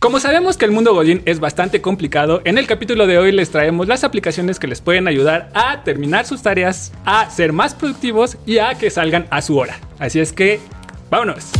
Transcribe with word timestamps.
Como 0.00 0.18
sabemos 0.18 0.56
que 0.56 0.64
el 0.64 0.70
mundo 0.70 0.94
Godín 0.94 1.20
es 1.26 1.40
bastante 1.40 1.82
complicado, 1.82 2.40
en 2.46 2.56
el 2.56 2.66
capítulo 2.66 3.06
de 3.06 3.18
hoy 3.18 3.32
les 3.32 3.50
traemos 3.50 3.86
las 3.86 4.02
aplicaciones 4.02 4.58
que 4.58 4.66
les 4.66 4.80
pueden 4.80 5.06
ayudar 5.06 5.50
a 5.52 5.84
terminar 5.84 6.24
sus 6.24 6.40
tareas, 6.40 6.90
a 7.04 7.28
ser 7.28 7.52
más 7.52 7.74
productivos 7.74 8.38
y 8.46 8.56
a 8.56 8.76
que 8.76 8.88
salgan 8.88 9.26
a 9.28 9.42
su 9.42 9.58
hora. 9.58 9.78
Así 9.98 10.18
es 10.18 10.32
que, 10.32 10.58
vámonos. 11.10 11.50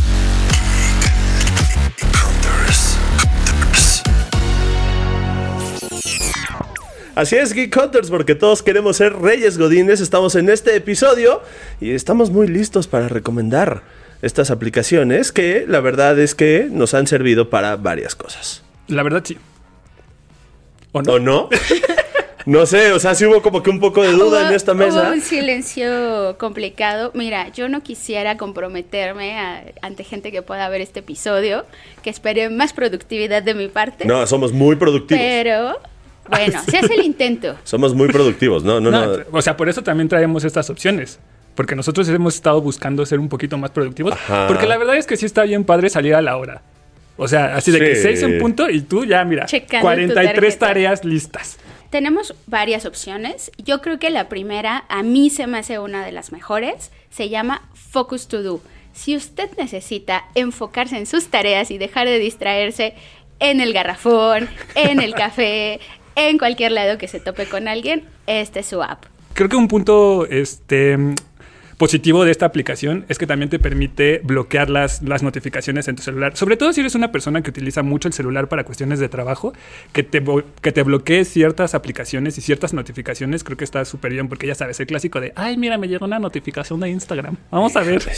Así 7.13 7.35
es, 7.35 7.53
Geek 7.53 7.77
Hunters, 7.77 8.09
porque 8.09 8.33
todos 8.33 8.63
queremos 8.63 8.97
ser 8.97 9.13
reyes 9.13 9.59
godines. 9.59 10.01
Estamos 10.01 10.33
en 10.33 10.49
este 10.49 10.75
episodio 10.75 11.43
y 11.79 11.91
estamos 11.91 12.31
muy 12.31 12.47
listos 12.47 12.87
para 12.87 13.07
recomendar 13.07 13.83
estas 14.21 14.51
aplicaciones 14.51 15.31
que 15.31 15.65
la 15.67 15.79
verdad 15.79 16.19
es 16.19 16.35
que 16.35 16.67
nos 16.69 16.93
han 16.93 17.07
servido 17.07 17.49
para 17.49 17.75
varias 17.75 18.15
cosas. 18.15 18.63
La 18.87 19.03
verdad 19.03 19.23
sí. 19.25 19.37
¿O 20.91 21.01
no? 21.01 21.13
¿O 21.13 21.19
no? 21.19 21.49
No 22.45 22.65
sé, 22.65 22.91
o 22.91 22.99
sea, 22.99 23.13
sí 23.13 23.25
hubo 23.25 23.41
como 23.41 23.61
que 23.61 23.69
un 23.69 23.79
poco 23.79 24.01
de 24.01 24.11
duda 24.13 24.47
en 24.47 24.55
esta 24.55 24.73
mesa. 24.73 25.03
Hubo 25.03 25.13
un 25.13 25.21
silencio 25.21 26.35
complicado. 26.39 27.11
Mira, 27.13 27.49
yo 27.49 27.69
no 27.69 27.83
quisiera 27.83 28.37
comprometerme 28.37 29.73
ante 29.81 30.03
gente 30.03 30.31
que 30.31 30.41
pueda 30.41 30.67
ver 30.69 30.81
este 30.81 31.01
episodio, 31.01 31.65
que 32.01 32.09
espere 32.09 32.49
más 32.49 32.73
productividad 32.73 33.43
de 33.43 33.53
mi 33.53 33.67
parte. 33.67 34.05
No, 34.05 34.25
somos 34.25 34.53
muy 34.53 34.75
productivos. 34.75 35.21
Pero 35.21 35.79
bueno, 36.29 36.59
se 36.67 36.77
hace 36.77 36.93
el 36.95 37.03
intento. 37.03 37.55
Somos 37.63 37.93
muy 37.93 38.07
productivos, 38.07 38.63
no, 38.63 38.79
no, 38.79 38.91
no, 38.91 39.23
O 39.31 39.41
sea, 39.41 39.57
por 39.57 39.69
eso 39.69 39.83
también 39.83 40.07
traemos 40.07 40.43
estas 40.43 40.69
opciones. 40.69 41.19
Porque 41.55 41.75
nosotros 41.75 42.07
hemos 42.09 42.35
estado 42.35 42.61
buscando 42.61 43.05
ser 43.05 43.19
un 43.19 43.29
poquito 43.29 43.57
más 43.57 43.71
productivos. 43.71 44.15
Porque 44.47 44.65
la 44.65 44.77
verdad 44.77 44.95
es 44.95 45.05
que 45.05 45.17
sí 45.17 45.25
está 45.25 45.43
bien 45.43 45.63
padre 45.63 45.89
salir 45.89 46.15
a 46.15 46.21
la 46.21 46.37
hora. 46.37 46.61
O 47.17 47.27
sea, 47.27 47.55
así 47.55 47.71
de 47.71 47.79
que 47.79 47.95
seis 47.95 48.23
en 48.23 48.39
punto 48.39 48.69
y 48.69 48.81
tú 48.81 49.05
ya, 49.05 49.23
mira, 49.25 49.45
43 49.81 50.57
tareas 50.57 51.05
listas. 51.05 51.57
Tenemos 51.89 52.33
varias 52.47 52.85
opciones. 52.85 53.51
Yo 53.57 53.81
creo 53.81 53.99
que 53.99 54.09
la 54.09 54.29
primera, 54.29 54.85
a 54.87 55.03
mí 55.03 55.29
se 55.29 55.45
me 55.45 55.57
hace 55.57 55.77
una 55.77 56.05
de 56.05 56.13
las 56.13 56.31
mejores. 56.31 56.91
Se 57.09 57.27
llama 57.27 57.69
Focus 57.73 58.27
to 58.27 58.41
Do. 58.41 58.61
Si 58.93 59.15
usted 59.15 59.49
necesita 59.57 60.25
enfocarse 60.35 60.97
en 60.97 61.05
sus 61.05 61.27
tareas 61.27 61.69
y 61.69 61.77
dejar 61.77 62.07
de 62.07 62.17
distraerse 62.17 62.95
en 63.39 63.59
el 63.59 63.73
garrafón, 63.73 64.49
en 64.75 65.01
el 65.01 65.13
café, 65.13 65.79
en 66.15 66.37
cualquier 66.37 66.71
lado 66.71 66.97
que 66.97 67.07
se 67.07 67.19
tope 67.19 67.45
con 67.45 67.67
alguien, 67.67 68.03
este 68.25 68.61
es 68.61 68.67
su 68.67 68.81
app. 68.81 69.05
Creo 69.33 69.49
que 69.49 69.55
un 69.55 69.67
punto 69.67 70.25
este, 70.27 70.97
positivo 71.81 72.25
de 72.25 72.29
esta 72.29 72.45
aplicación 72.45 73.05
es 73.09 73.17
que 73.17 73.25
también 73.25 73.49
te 73.49 73.57
permite 73.57 74.21
bloquear 74.23 74.69
las, 74.69 75.01
las 75.01 75.23
notificaciones 75.23 75.87
en 75.87 75.95
tu 75.95 76.03
celular. 76.03 76.37
Sobre 76.37 76.55
todo 76.55 76.71
si 76.73 76.81
eres 76.81 76.93
una 76.93 77.11
persona 77.11 77.41
que 77.41 77.49
utiliza 77.49 77.81
mucho 77.81 78.07
el 78.07 78.13
celular 78.13 78.49
para 78.49 78.63
cuestiones 78.63 78.99
de 78.99 79.09
trabajo, 79.09 79.51
que 79.91 80.03
te, 80.03 80.23
que 80.61 80.71
te 80.71 80.83
bloquee 80.83 81.25
ciertas 81.25 81.73
aplicaciones 81.73 82.37
y 82.37 82.41
ciertas 82.41 82.73
notificaciones, 82.73 83.43
creo 83.43 83.57
que 83.57 83.63
está 83.63 83.83
súper 83.83 84.11
bien 84.11 84.29
porque 84.29 84.45
ya 84.45 84.53
sabes, 84.53 84.79
el 84.79 84.85
clásico 84.85 85.19
de, 85.19 85.33
ay, 85.35 85.57
mira, 85.57 85.79
me 85.79 85.87
llegó 85.87 86.05
una 86.05 86.19
notificación 86.19 86.79
de 86.81 86.89
Instagram. 86.89 87.37
Vamos 87.49 87.75
a 87.75 87.81
ver. 87.81 88.03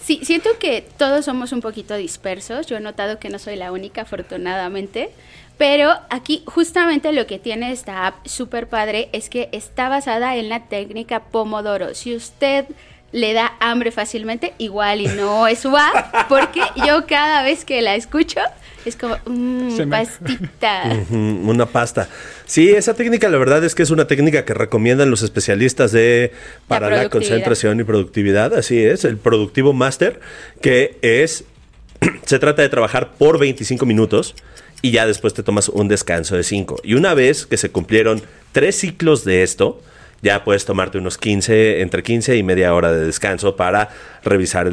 Sí, 0.00 0.20
siento 0.22 0.48
que 0.58 0.86
todos 0.96 1.26
somos 1.26 1.52
un 1.52 1.60
poquito 1.60 1.94
dispersos. 1.94 2.66
Yo 2.66 2.78
he 2.78 2.80
notado 2.80 3.18
que 3.18 3.28
no 3.28 3.38
soy 3.38 3.56
la 3.56 3.72
única, 3.72 4.02
afortunadamente. 4.02 5.10
Pero 5.58 5.90
aquí 6.08 6.42
justamente 6.46 7.12
lo 7.12 7.26
que 7.26 7.38
tiene 7.38 7.72
esta 7.72 8.06
app 8.06 8.26
súper 8.26 8.68
padre 8.68 9.10
es 9.12 9.28
que 9.28 9.50
está 9.52 9.90
basada 9.90 10.36
en 10.36 10.48
la 10.48 10.64
técnica 10.68 11.24
Pomodoro. 11.24 11.94
Si 11.94 12.16
usted 12.16 12.64
le 13.12 13.32
da 13.32 13.54
hambre 13.60 13.90
fácilmente, 13.90 14.52
igual 14.58 15.00
y 15.00 15.06
no 15.06 15.46
es 15.46 15.60
su 15.60 15.76
app, 15.76 16.28
porque 16.28 16.60
yo 16.86 17.06
cada 17.06 17.42
vez 17.42 17.64
que 17.64 17.80
la 17.82 17.94
escucho 17.94 18.40
es 18.84 18.96
como, 18.96 19.16
mmm, 19.26 19.88
pastita. 19.90 20.96
una 21.10 21.66
pasta. 21.66 22.08
Sí, 22.46 22.70
esa 22.70 22.94
técnica 22.94 23.28
la 23.28 23.38
verdad 23.38 23.64
es 23.64 23.74
que 23.74 23.82
es 23.82 23.90
una 23.90 24.06
técnica 24.06 24.44
que 24.44 24.54
recomiendan 24.54 25.10
los 25.10 25.22
especialistas 25.22 25.92
de 25.92 26.32
para 26.66 26.88
la, 26.88 27.04
la 27.04 27.08
concentración 27.08 27.80
y 27.80 27.84
productividad, 27.84 28.54
así 28.54 28.78
es, 28.82 29.04
el 29.04 29.16
productivo 29.16 29.72
master, 29.72 30.20
que 30.60 30.98
es, 31.02 31.44
se 32.24 32.38
trata 32.38 32.62
de 32.62 32.68
trabajar 32.68 33.12
por 33.18 33.38
25 33.38 33.84
minutos 33.86 34.34
y 34.82 34.92
ya 34.92 35.06
después 35.06 35.34
te 35.34 35.42
tomas 35.42 35.68
un 35.68 35.88
descanso 35.88 36.36
de 36.36 36.44
5. 36.44 36.80
Y 36.84 36.94
una 36.94 37.14
vez 37.14 37.46
que 37.46 37.56
se 37.56 37.70
cumplieron 37.70 38.22
tres 38.52 38.76
ciclos 38.76 39.24
de 39.24 39.42
esto, 39.42 39.82
ya 40.22 40.42
puedes 40.44 40.64
tomarte 40.64 40.98
unos 40.98 41.16
15, 41.18 41.80
entre 41.80 42.02
15 42.02 42.36
y 42.36 42.42
media 42.42 42.74
hora 42.74 42.92
de 42.92 43.06
descanso 43.06 43.56
para 43.56 43.88
revisar 44.24 44.70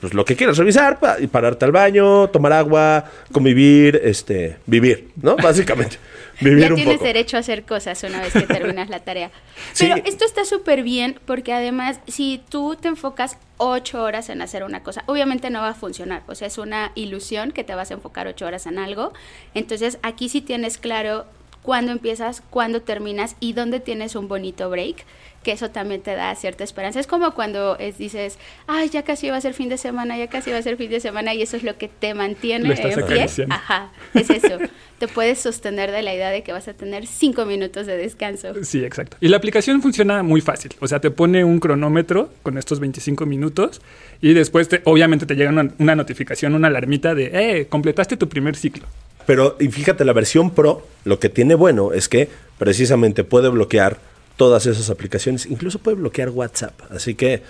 pues, 0.00 0.14
lo 0.14 0.24
que 0.24 0.36
quieras 0.36 0.58
revisar, 0.58 0.98
y 1.20 1.26
pararte 1.28 1.64
al 1.64 1.72
baño, 1.72 2.28
tomar 2.28 2.52
agua, 2.52 3.04
convivir, 3.32 4.00
este, 4.02 4.56
vivir, 4.66 5.10
¿no? 5.22 5.36
Básicamente. 5.42 5.98
Vivir 6.40 6.70
ya 6.70 6.74
tienes 6.74 7.00
derecho 7.00 7.36
a 7.36 7.40
hacer 7.40 7.64
cosas 7.64 8.02
una 8.02 8.22
vez 8.22 8.32
que 8.32 8.42
terminas 8.42 8.88
la 8.88 9.00
tarea. 9.00 9.30
Pero 9.78 9.96
esto 9.96 10.24
está 10.24 10.44
súper 10.44 10.82
bien 10.82 11.18
porque 11.26 11.52
además, 11.52 12.00
si 12.08 12.40
tú 12.48 12.76
te 12.80 12.88
enfocas 12.88 13.36
ocho 13.58 14.02
horas 14.02 14.30
en 14.30 14.40
hacer 14.40 14.64
una 14.64 14.82
cosa, 14.82 15.04
obviamente 15.06 15.50
no 15.50 15.60
va 15.60 15.68
a 15.68 15.74
funcionar. 15.74 16.22
O 16.28 16.34
sea, 16.34 16.48
es 16.48 16.56
una 16.56 16.92
ilusión 16.94 17.52
que 17.52 17.62
te 17.62 17.74
vas 17.74 17.90
a 17.90 17.94
enfocar 17.94 18.26
ocho 18.26 18.46
horas 18.46 18.66
en 18.66 18.78
algo. 18.78 19.12
Entonces, 19.54 19.98
aquí 20.02 20.30
sí 20.30 20.40
tienes 20.40 20.78
claro 20.78 21.26
cuándo 21.62 21.92
empiezas, 21.92 22.42
cuándo 22.50 22.82
terminas 22.82 23.36
y 23.40 23.52
dónde 23.52 23.80
tienes 23.80 24.16
un 24.16 24.28
bonito 24.28 24.70
break, 24.70 25.04
que 25.42 25.52
eso 25.52 25.70
también 25.70 26.02
te 26.02 26.14
da 26.14 26.34
cierta 26.34 26.64
esperanza. 26.64 27.00
Es 27.00 27.06
como 27.06 27.32
cuando 27.32 27.78
es, 27.78 27.96
dices, 27.98 28.38
ay, 28.66 28.90
ya 28.90 29.02
casi 29.04 29.30
va 29.30 29.36
a 29.36 29.40
ser 29.40 29.54
fin 29.54 29.68
de 29.68 29.78
semana, 29.78 30.18
ya 30.18 30.28
casi 30.28 30.50
va 30.50 30.58
a 30.58 30.62
ser 30.62 30.76
fin 30.76 30.90
de 30.90 31.00
semana 31.00 31.34
y 31.34 31.42
eso 31.42 31.56
es 31.56 31.62
lo 31.62 31.78
que 31.78 31.88
te 31.88 32.12
mantiene 32.12 32.68
en 32.68 33.06
pie. 33.06 33.46
Ajá, 33.48 33.90
es 34.14 34.28
eso. 34.28 34.58
te 34.98 35.08
puedes 35.08 35.38
sostener 35.38 35.92
de 35.92 36.02
la 36.02 36.14
idea 36.14 36.30
de 36.30 36.42
que 36.42 36.52
vas 36.52 36.68
a 36.68 36.74
tener 36.74 37.06
cinco 37.06 37.46
minutos 37.46 37.86
de 37.86 37.96
descanso. 37.96 38.52
Sí, 38.62 38.84
exacto. 38.84 39.16
Y 39.20 39.28
la 39.28 39.38
aplicación 39.38 39.80
funciona 39.80 40.22
muy 40.22 40.42
fácil. 40.42 40.72
O 40.80 40.88
sea, 40.88 41.00
te 41.00 41.10
pone 41.10 41.42
un 41.42 41.58
cronómetro 41.58 42.30
con 42.42 42.58
estos 42.58 42.80
25 42.80 43.24
minutos 43.24 43.80
y 44.20 44.34
después 44.34 44.68
te, 44.68 44.82
obviamente 44.84 45.24
te 45.24 45.36
llega 45.36 45.48
una, 45.48 45.72
una 45.78 45.94
notificación, 45.94 46.54
una 46.54 46.68
alarmita 46.68 47.14
de, 47.14 47.30
eh, 47.32 47.66
completaste 47.66 48.18
tu 48.18 48.28
primer 48.28 48.56
ciclo. 48.56 48.86
Pero 49.30 49.56
y 49.60 49.68
fíjate, 49.68 50.04
la 50.04 50.12
versión 50.12 50.50
Pro 50.50 50.84
lo 51.04 51.20
que 51.20 51.28
tiene 51.28 51.54
bueno 51.54 51.92
es 51.92 52.08
que 52.08 52.28
precisamente 52.58 53.22
puede 53.22 53.48
bloquear 53.48 53.98
todas 54.34 54.66
esas 54.66 54.90
aplicaciones, 54.90 55.46
incluso 55.46 55.78
puede 55.78 55.98
bloquear 55.98 56.30
WhatsApp. 56.30 56.74
Así 56.90 57.14
que 57.14 57.40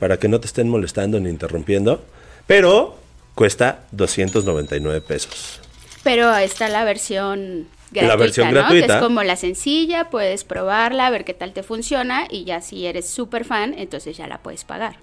para 0.00 0.18
que 0.18 0.26
no 0.26 0.40
te 0.40 0.48
estén 0.48 0.68
molestando 0.68 1.20
ni 1.20 1.30
interrumpiendo, 1.30 2.02
pero 2.48 2.98
cuesta 3.36 3.84
299 3.92 5.00
pesos. 5.00 5.60
Pero 6.02 6.34
está 6.34 6.68
la 6.68 6.82
versión 6.82 7.68
gratuita, 7.92 8.08
la 8.08 8.16
versión 8.16 8.50
gratuita. 8.50 8.86
Que 8.88 8.92
es 8.94 8.98
como 8.98 9.22
la 9.22 9.36
sencilla, 9.36 10.10
puedes 10.10 10.42
probarla, 10.42 11.08
ver 11.08 11.24
qué 11.24 11.34
tal 11.34 11.52
te 11.52 11.62
funciona 11.62 12.26
y 12.28 12.46
ya 12.46 12.60
si 12.60 12.84
eres 12.84 13.08
súper 13.08 13.44
fan, 13.44 13.76
entonces 13.78 14.16
ya 14.16 14.26
la 14.26 14.38
puedes 14.38 14.64
pagar. 14.64 14.96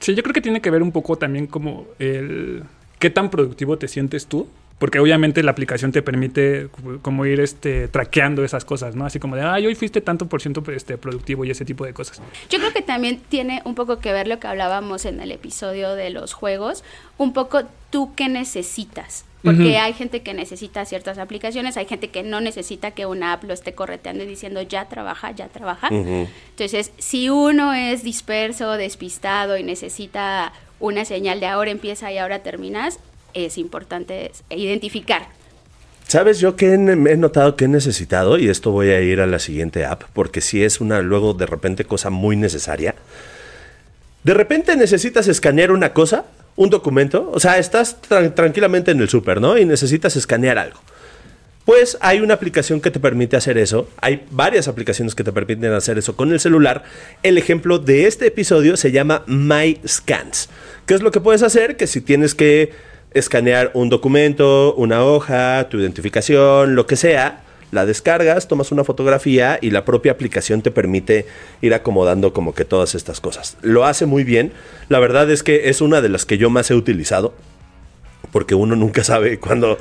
Sí, 0.00 0.16
yo 0.16 0.24
creo 0.24 0.34
que 0.34 0.40
tiene 0.40 0.60
que 0.60 0.70
ver 0.72 0.82
un 0.82 0.90
poco 0.90 1.16
también 1.16 1.46
como 1.46 1.86
el 2.00 2.64
qué 2.98 3.08
tan 3.08 3.30
productivo 3.30 3.78
te 3.78 3.86
sientes 3.86 4.26
tú 4.26 4.48
porque 4.78 4.98
obviamente 4.98 5.42
la 5.42 5.52
aplicación 5.52 5.92
te 5.92 6.02
permite 6.02 6.68
como 7.02 7.26
ir 7.26 7.40
este, 7.40 7.88
traqueando 7.88 8.44
esas 8.44 8.64
cosas, 8.64 8.96
¿no? 8.96 9.06
Así 9.06 9.20
como 9.20 9.36
de, 9.36 9.42
ay, 9.42 9.66
hoy 9.66 9.74
fuiste 9.74 10.00
tanto 10.00 10.26
por 10.26 10.42
ciento 10.42 10.62
este, 10.72 10.98
productivo 10.98 11.44
y 11.44 11.50
ese 11.50 11.64
tipo 11.64 11.84
de 11.84 11.92
cosas. 11.92 12.20
Yo 12.50 12.58
creo 12.58 12.72
que 12.72 12.82
también 12.82 13.20
tiene 13.28 13.62
un 13.64 13.74
poco 13.74 13.98
que 14.00 14.12
ver 14.12 14.26
lo 14.26 14.40
que 14.40 14.46
hablábamos 14.46 15.04
en 15.04 15.20
el 15.20 15.30
episodio 15.30 15.94
de 15.94 16.10
los 16.10 16.32
juegos, 16.32 16.82
un 17.18 17.32
poco 17.32 17.62
tú 17.90 18.14
qué 18.14 18.28
necesitas. 18.28 19.24
Porque 19.44 19.76
hay 19.76 19.92
gente 19.92 20.22
que 20.22 20.32
necesita 20.32 20.86
ciertas 20.86 21.18
aplicaciones, 21.18 21.76
hay 21.76 21.84
gente 21.84 22.08
que 22.08 22.22
no 22.22 22.40
necesita 22.40 22.92
que 22.92 23.04
una 23.04 23.34
app 23.34 23.44
lo 23.44 23.52
esté 23.52 23.74
correteando 23.74 24.24
y 24.24 24.26
diciendo 24.26 24.62
ya 24.62 24.86
trabaja, 24.86 25.32
ya 25.32 25.48
trabaja. 25.48 25.88
Entonces, 25.90 26.92
si 26.96 27.28
uno 27.28 27.74
es 27.74 28.02
disperso, 28.02 28.72
despistado 28.72 29.58
y 29.58 29.62
necesita 29.62 30.54
una 30.80 31.04
señal 31.04 31.40
de 31.40 31.46
ahora 31.46 31.70
empieza 31.70 32.10
y 32.10 32.16
ahora 32.16 32.38
terminas, 32.38 32.98
es 33.34 33.58
importante 33.58 34.32
identificar. 34.50 35.28
¿Sabes 36.06 36.38
yo 36.38 36.54
que 36.54 36.74
he 36.74 37.16
notado 37.16 37.56
que 37.56 37.64
he 37.64 37.68
necesitado? 37.68 38.38
Y 38.38 38.48
esto 38.48 38.70
voy 38.70 38.90
a 38.90 39.00
ir 39.00 39.20
a 39.20 39.26
la 39.26 39.38
siguiente 39.38 39.84
app, 39.84 40.04
porque 40.12 40.40
si 40.40 40.62
es 40.62 40.80
una 40.80 41.00
luego 41.02 41.34
de 41.34 41.46
repente 41.46 41.84
cosa 41.84 42.10
muy 42.10 42.36
necesaria. 42.36 42.94
De 44.22 44.34
repente 44.34 44.76
necesitas 44.76 45.28
escanear 45.28 45.72
una 45.72 45.92
cosa, 45.92 46.26
un 46.56 46.70
documento, 46.70 47.30
o 47.32 47.40
sea, 47.40 47.58
estás 47.58 48.00
tranquilamente 48.00 48.90
en 48.90 49.00
el 49.00 49.08
súper, 49.08 49.40
¿no? 49.40 49.58
Y 49.58 49.64
necesitas 49.64 50.16
escanear 50.16 50.58
algo. 50.58 50.78
Pues 51.64 51.96
hay 52.02 52.20
una 52.20 52.34
aplicación 52.34 52.82
que 52.82 52.90
te 52.90 53.00
permite 53.00 53.36
hacer 53.36 53.56
eso. 53.56 53.88
Hay 54.02 54.26
varias 54.30 54.68
aplicaciones 54.68 55.14
que 55.14 55.24
te 55.24 55.32
permiten 55.32 55.72
hacer 55.72 55.96
eso 55.96 56.14
con 56.14 56.30
el 56.30 56.38
celular. 56.38 56.84
El 57.22 57.38
ejemplo 57.38 57.78
de 57.78 58.06
este 58.06 58.26
episodio 58.26 58.76
se 58.76 58.92
llama 58.92 59.24
My 59.26 59.80
Scans. 59.86 60.50
¿Qué 60.84 60.92
es 60.92 61.00
lo 61.00 61.10
que 61.10 61.20
puedes 61.20 61.42
hacer? 61.42 61.78
Que 61.78 61.86
si 61.86 62.02
tienes 62.02 62.34
que 62.34 62.72
escanear 63.14 63.70
un 63.74 63.88
documento, 63.88 64.74
una 64.74 65.04
hoja, 65.04 65.68
tu 65.70 65.78
identificación, 65.78 66.74
lo 66.74 66.86
que 66.86 66.96
sea, 66.96 67.40
la 67.70 67.86
descargas, 67.86 68.46
tomas 68.46 68.70
una 68.70 68.84
fotografía 68.84 69.58
y 69.60 69.70
la 69.70 69.84
propia 69.84 70.12
aplicación 70.12 70.62
te 70.62 70.70
permite 70.70 71.26
ir 71.60 71.74
acomodando 71.74 72.32
como 72.32 72.54
que 72.54 72.64
todas 72.64 72.94
estas 72.94 73.20
cosas. 73.20 73.56
Lo 73.62 73.84
hace 73.84 74.06
muy 74.06 74.22
bien. 74.22 74.52
La 74.88 74.98
verdad 74.98 75.30
es 75.30 75.42
que 75.42 75.68
es 75.68 75.80
una 75.80 76.00
de 76.00 76.08
las 76.08 76.24
que 76.24 76.38
yo 76.38 76.50
más 76.50 76.70
he 76.70 76.74
utilizado 76.74 77.34
porque 78.32 78.54
uno 78.54 78.74
nunca 78.74 79.04
sabe 79.04 79.38
cuándo 79.38 79.78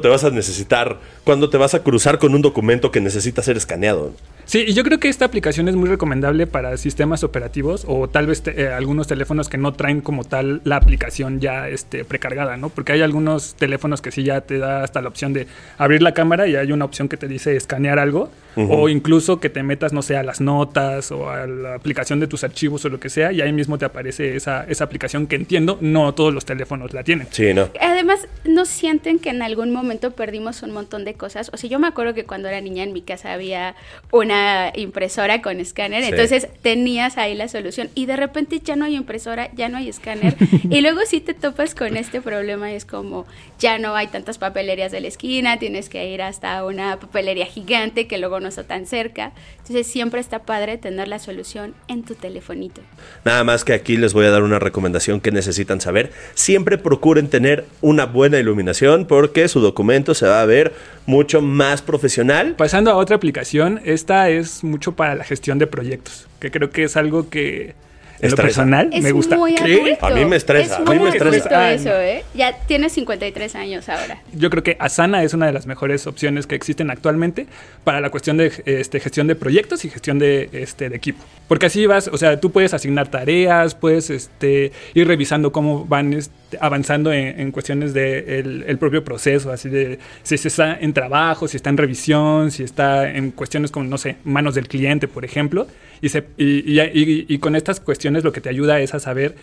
te 0.00 0.08
vas 0.08 0.24
a 0.24 0.30
necesitar, 0.30 0.98
cuándo 1.24 1.48
te 1.48 1.56
vas 1.56 1.74
a 1.74 1.82
cruzar 1.82 2.18
con 2.18 2.34
un 2.34 2.42
documento 2.42 2.90
que 2.90 3.00
necesita 3.00 3.42
ser 3.42 3.56
escaneado. 3.56 4.12
Sí, 4.48 4.64
y 4.66 4.72
yo 4.72 4.82
creo 4.82 4.98
que 4.98 5.10
esta 5.10 5.26
aplicación 5.26 5.68
es 5.68 5.76
muy 5.76 5.90
recomendable 5.90 6.46
para 6.46 6.74
sistemas 6.78 7.22
operativos 7.22 7.84
o 7.86 8.08
tal 8.08 8.26
vez 8.26 8.42
eh, 8.46 8.68
algunos 8.68 9.06
teléfonos 9.06 9.50
que 9.50 9.58
no 9.58 9.74
traen 9.74 10.00
como 10.00 10.24
tal 10.24 10.62
la 10.64 10.76
aplicación 10.76 11.38
ya 11.38 11.68
este, 11.68 12.02
precargada, 12.02 12.56
¿no? 12.56 12.70
Porque 12.70 12.92
hay 12.92 13.02
algunos 13.02 13.56
teléfonos 13.56 14.00
que 14.00 14.10
sí 14.10 14.22
ya 14.22 14.40
te 14.40 14.56
da 14.56 14.82
hasta 14.82 15.02
la 15.02 15.08
opción 15.08 15.34
de 15.34 15.48
abrir 15.76 16.00
la 16.00 16.14
cámara 16.14 16.46
y 16.46 16.56
hay 16.56 16.72
una 16.72 16.86
opción 16.86 17.10
que 17.10 17.18
te 17.18 17.28
dice 17.28 17.56
escanear 17.56 17.98
algo 17.98 18.30
o 18.56 18.88
incluso 18.88 19.38
que 19.38 19.50
te 19.50 19.62
metas, 19.62 19.92
no 19.92 20.02
sé, 20.02 20.16
a 20.16 20.24
las 20.24 20.40
notas 20.40 21.12
o 21.12 21.30
a 21.30 21.46
la 21.46 21.74
aplicación 21.74 22.18
de 22.18 22.26
tus 22.26 22.42
archivos 22.42 22.84
o 22.84 22.88
lo 22.88 22.98
que 22.98 23.08
sea 23.08 23.30
y 23.30 23.40
ahí 23.40 23.52
mismo 23.52 23.78
te 23.78 23.84
aparece 23.84 24.34
esa, 24.34 24.64
esa 24.64 24.82
aplicación 24.82 25.28
que 25.28 25.36
entiendo 25.36 25.78
no 25.80 26.12
todos 26.12 26.34
los 26.34 26.44
teléfonos 26.44 26.92
la 26.92 27.04
tienen. 27.04 27.28
Sí, 27.30 27.54
¿no? 27.54 27.68
Además, 27.80 28.26
¿no 28.44 28.64
sienten 28.64 29.20
que 29.20 29.30
en 29.30 29.42
algún 29.42 29.70
momento 29.70 30.10
perdimos 30.10 30.64
un 30.64 30.72
montón 30.72 31.04
de 31.04 31.14
cosas? 31.14 31.52
O 31.52 31.56
sea, 31.56 31.70
yo 31.70 31.78
me 31.78 31.86
acuerdo 31.86 32.14
que 32.14 32.24
cuando 32.24 32.48
era 32.48 32.60
niña 32.60 32.82
en 32.82 32.92
mi 32.92 33.02
casa 33.02 33.32
había 33.32 33.76
una 34.10 34.37
impresora 34.74 35.42
con 35.42 35.60
escáner, 35.60 36.04
entonces 36.04 36.48
tenías 36.62 37.18
ahí 37.18 37.34
la 37.34 37.48
solución 37.48 37.90
y 37.94 38.06
de 38.06 38.16
repente 38.16 38.60
ya 38.60 38.76
no 38.76 38.84
hay 38.84 38.96
impresora, 38.96 39.50
ya 39.54 39.68
no 39.68 39.78
hay 39.78 39.88
escáner 39.88 40.36
y 40.70 40.80
luego 40.80 41.00
si 41.06 41.20
te 41.20 41.34
topas 41.34 41.74
con 41.74 41.96
este 41.96 42.20
problema 42.20 42.72
es 42.72 42.84
como 42.84 43.26
ya 43.58 43.78
no 43.78 43.94
hay 43.94 44.08
tantas 44.08 44.38
papelerías 44.38 44.92
de 44.92 45.00
la 45.00 45.08
esquina, 45.08 45.58
tienes 45.58 45.88
que 45.88 46.08
ir 46.08 46.22
hasta 46.22 46.64
una 46.64 46.98
papelería 46.98 47.46
gigante 47.46 48.06
que 48.06 48.18
luego 48.18 48.40
no 48.40 48.48
está 48.48 48.64
tan 48.64 48.86
cerca, 48.86 49.32
entonces 49.58 49.86
siempre 49.86 50.20
está 50.20 50.40
padre 50.40 50.78
tener 50.78 51.08
la 51.08 51.18
solución 51.18 51.74
en 51.88 52.02
tu 52.02 52.14
telefonito. 52.14 52.80
Nada 53.24 53.44
más 53.44 53.64
que 53.64 53.72
aquí 53.72 53.96
les 53.96 54.12
voy 54.12 54.26
a 54.26 54.30
dar 54.30 54.42
una 54.42 54.58
recomendación 54.58 55.20
que 55.20 55.30
necesitan 55.30 55.80
saber, 55.80 56.12
siempre 56.34 56.78
procuren 56.78 57.28
tener 57.28 57.66
una 57.80 58.06
buena 58.06 58.38
iluminación 58.38 59.06
porque 59.06 59.48
su 59.48 59.60
documento 59.60 60.14
se 60.14 60.26
va 60.26 60.42
a 60.42 60.46
ver 60.46 60.72
mucho 61.06 61.40
más 61.40 61.82
profesional. 61.82 62.54
Pasando 62.56 62.90
a 62.90 62.96
otra 62.96 63.16
aplicación, 63.16 63.80
esta 63.84 64.27
es 64.30 64.64
mucho 64.64 64.92
para 64.92 65.14
la 65.14 65.24
gestión 65.24 65.58
de 65.58 65.66
proyectos, 65.66 66.26
que 66.40 66.50
creo 66.50 66.70
que 66.70 66.84
es 66.84 66.96
algo 66.96 67.28
que 67.28 67.74
en 68.20 68.30
lo 68.30 68.36
personal 68.36 68.90
me 69.00 69.12
gusta. 69.12 69.36
Muy 69.36 69.56
A 69.56 69.64
mí 70.10 70.24
me 70.24 70.36
estresa. 70.36 70.74
Es 70.74 70.80
muy 70.80 70.96
a 70.96 70.98
mí 70.98 71.04
me 71.04 71.10
estresa. 71.10 71.72
eso, 71.72 71.90
¿eh? 71.90 72.24
Ya 72.34 72.56
tienes 72.66 72.92
53 72.92 73.54
años 73.54 73.88
ahora. 73.88 74.22
Yo 74.32 74.50
creo 74.50 74.62
que 74.62 74.76
Asana 74.80 75.22
es 75.22 75.34
una 75.34 75.46
de 75.46 75.52
las 75.52 75.66
mejores 75.66 76.06
opciones 76.06 76.46
que 76.46 76.54
existen 76.54 76.90
actualmente 76.90 77.46
para 77.84 78.00
la 78.00 78.10
cuestión 78.10 78.36
de 78.36 78.52
este, 78.66 79.00
gestión 79.00 79.26
de 79.26 79.34
proyectos 79.34 79.84
y 79.84 79.90
gestión 79.90 80.18
de, 80.18 80.48
este, 80.52 80.88
de 80.88 80.96
equipo. 80.96 81.24
Porque 81.46 81.66
así 81.66 81.86
vas, 81.86 82.08
o 82.08 82.18
sea, 82.18 82.40
tú 82.40 82.50
puedes 82.50 82.74
asignar 82.74 83.08
tareas, 83.08 83.74
puedes 83.74 84.10
este, 84.10 84.72
ir 84.94 85.06
revisando 85.06 85.52
cómo 85.52 85.84
van 85.84 86.12
este, 86.12 86.58
avanzando 86.60 87.12
en, 87.12 87.50
cuestiones 87.52 87.94
del 87.94 88.60
de 88.64 88.70
el 88.70 88.78
propio 88.78 89.04
proceso, 89.04 89.50
así 89.50 89.68
de 89.68 89.98
si 90.22 90.36
se 90.36 90.48
está 90.48 90.78
en 90.78 90.92
trabajo, 90.92 91.48
si 91.48 91.56
está 91.56 91.70
en 91.70 91.76
revisión, 91.76 92.50
si 92.50 92.62
está 92.62 93.10
en 93.10 93.30
cuestiones 93.30 93.70
como, 93.70 93.86
no 93.86 93.98
sé, 93.98 94.16
manos 94.24 94.54
del 94.54 94.68
cliente, 94.68 95.08
por 95.08 95.24
ejemplo. 95.24 95.66
Y, 96.00 96.10
se, 96.10 96.24
y, 96.36 96.80
y, 96.80 97.26
y 97.28 97.38
con 97.38 97.56
estas 97.56 97.80
cuestiones 97.80 98.07
lo 98.10 98.32
que 98.32 98.40
te 98.40 98.48
ayuda 98.48 98.80
es 98.80 98.94
a 98.94 99.00
saber 99.00 99.36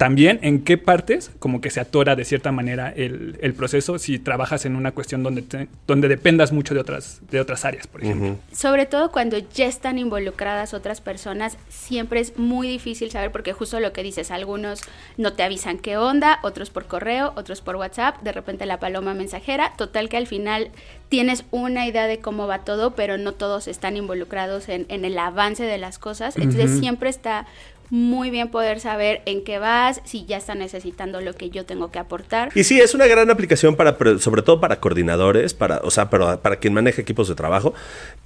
también 0.00 0.38
en 0.40 0.64
qué 0.64 0.78
partes 0.78 1.30
como 1.40 1.60
que 1.60 1.68
se 1.68 1.78
atora 1.78 2.16
de 2.16 2.24
cierta 2.24 2.52
manera 2.52 2.90
el, 2.96 3.36
el 3.42 3.52
proceso 3.52 3.98
si 3.98 4.18
trabajas 4.18 4.64
en 4.64 4.74
una 4.74 4.92
cuestión 4.92 5.22
donde, 5.22 5.68
donde 5.86 6.08
dependas 6.08 6.52
mucho 6.52 6.72
de 6.72 6.80
otras, 6.80 7.20
de 7.30 7.38
otras 7.38 7.66
áreas, 7.66 7.86
por 7.86 8.02
ejemplo. 8.02 8.36
Sobre 8.50 8.86
todo 8.86 9.12
cuando 9.12 9.36
ya 9.36 9.66
están 9.66 9.98
involucradas 9.98 10.72
otras 10.72 11.02
personas, 11.02 11.58
siempre 11.68 12.20
es 12.20 12.38
muy 12.38 12.66
difícil 12.66 13.10
saber 13.10 13.30
porque 13.30 13.52
justo 13.52 13.78
lo 13.78 13.92
que 13.92 14.02
dices, 14.02 14.30
algunos 14.30 14.80
no 15.18 15.34
te 15.34 15.42
avisan 15.42 15.76
qué 15.76 15.98
onda, 15.98 16.38
otros 16.42 16.70
por 16.70 16.86
correo, 16.86 17.34
otros 17.36 17.60
por 17.60 17.76
WhatsApp, 17.76 18.22
de 18.22 18.32
repente 18.32 18.64
la 18.64 18.80
paloma 18.80 19.12
mensajera, 19.12 19.74
total 19.76 20.08
que 20.08 20.16
al 20.16 20.26
final 20.26 20.70
tienes 21.10 21.44
una 21.50 21.86
idea 21.86 22.06
de 22.06 22.20
cómo 22.20 22.46
va 22.46 22.60
todo, 22.64 22.94
pero 22.94 23.18
no 23.18 23.32
todos 23.32 23.68
están 23.68 23.98
involucrados 23.98 24.70
en, 24.70 24.86
en 24.88 25.04
el 25.04 25.18
avance 25.18 25.64
de 25.64 25.76
las 25.76 25.98
cosas, 25.98 26.38
entonces 26.38 26.80
siempre 26.80 27.10
está 27.10 27.46
muy 27.90 28.30
bien 28.30 28.48
poder 28.48 28.80
saber 28.80 29.20
en 29.26 29.44
qué 29.44 29.58
vas, 29.58 30.00
si 30.04 30.24
ya 30.24 30.36
está 30.36 30.54
necesitando 30.54 31.20
lo 31.20 31.34
que 31.34 31.50
yo 31.50 31.66
tengo 31.66 31.90
que 31.90 31.98
aportar. 31.98 32.50
Y 32.54 32.64
sí, 32.64 32.80
es 32.80 32.94
una 32.94 33.06
gran 33.06 33.30
aplicación 33.30 33.76
para, 33.76 33.96
sobre 34.18 34.42
todo 34.42 34.60
para 34.60 34.80
coordinadores, 34.80 35.54
para, 35.54 35.80
o 35.82 35.90
sea, 35.90 36.08
para, 36.08 36.40
para 36.40 36.56
quien 36.56 36.72
maneja 36.72 37.02
equipos 37.02 37.28
de 37.28 37.34
trabajo, 37.34 37.74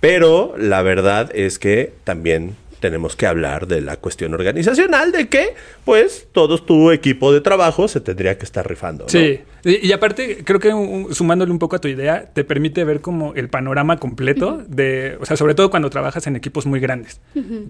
pero 0.01 0.55
la 0.59 0.83
verdad 0.83 1.31
es 1.35 1.59
que 1.59 1.93
también 2.05 2.57
tenemos 2.81 3.17
que 3.17 3.27
hablar 3.27 3.67
de 3.67 3.81
la 3.81 3.97
cuestión 3.97 4.35
organizacional, 4.35 5.11
de 5.11 5.29
que, 5.29 5.55
pues, 5.87 6.27
todo 6.33 6.59
tu 6.59 6.91
equipo 6.91 7.33
de 7.33 7.41
trabajo 7.41 7.89
se 7.89 8.01
tendría 8.01 8.37
que 8.37 8.45
estar 8.45 8.69
rifando. 8.69 9.09
Sí, 9.09 9.41
y, 9.65 9.93
aparte, 9.93 10.45
creo 10.45 10.61
que 10.61 10.71
sumándole 11.15 11.51
un 11.51 11.59
poco 11.59 11.77
a 11.77 11.81
tu 11.81 11.89
idea, 11.89 12.31
te 12.33 12.45
permite 12.45 12.85
ver 12.85 13.01
como 13.01 13.35
el 13.35 13.49
panorama 13.49 13.97
completo 13.97 14.63
de, 14.69 15.17
o 15.21 15.25
sea, 15.27 15.37
sobre 15.37 15.55
todo 15.55 15.71
cuando 15.71 15.91
trabajas 15.91 16.27
en 16.27 16.37
equipos 16.37 16.67
muy 16.67 16.81
grandes, 16.81 17.21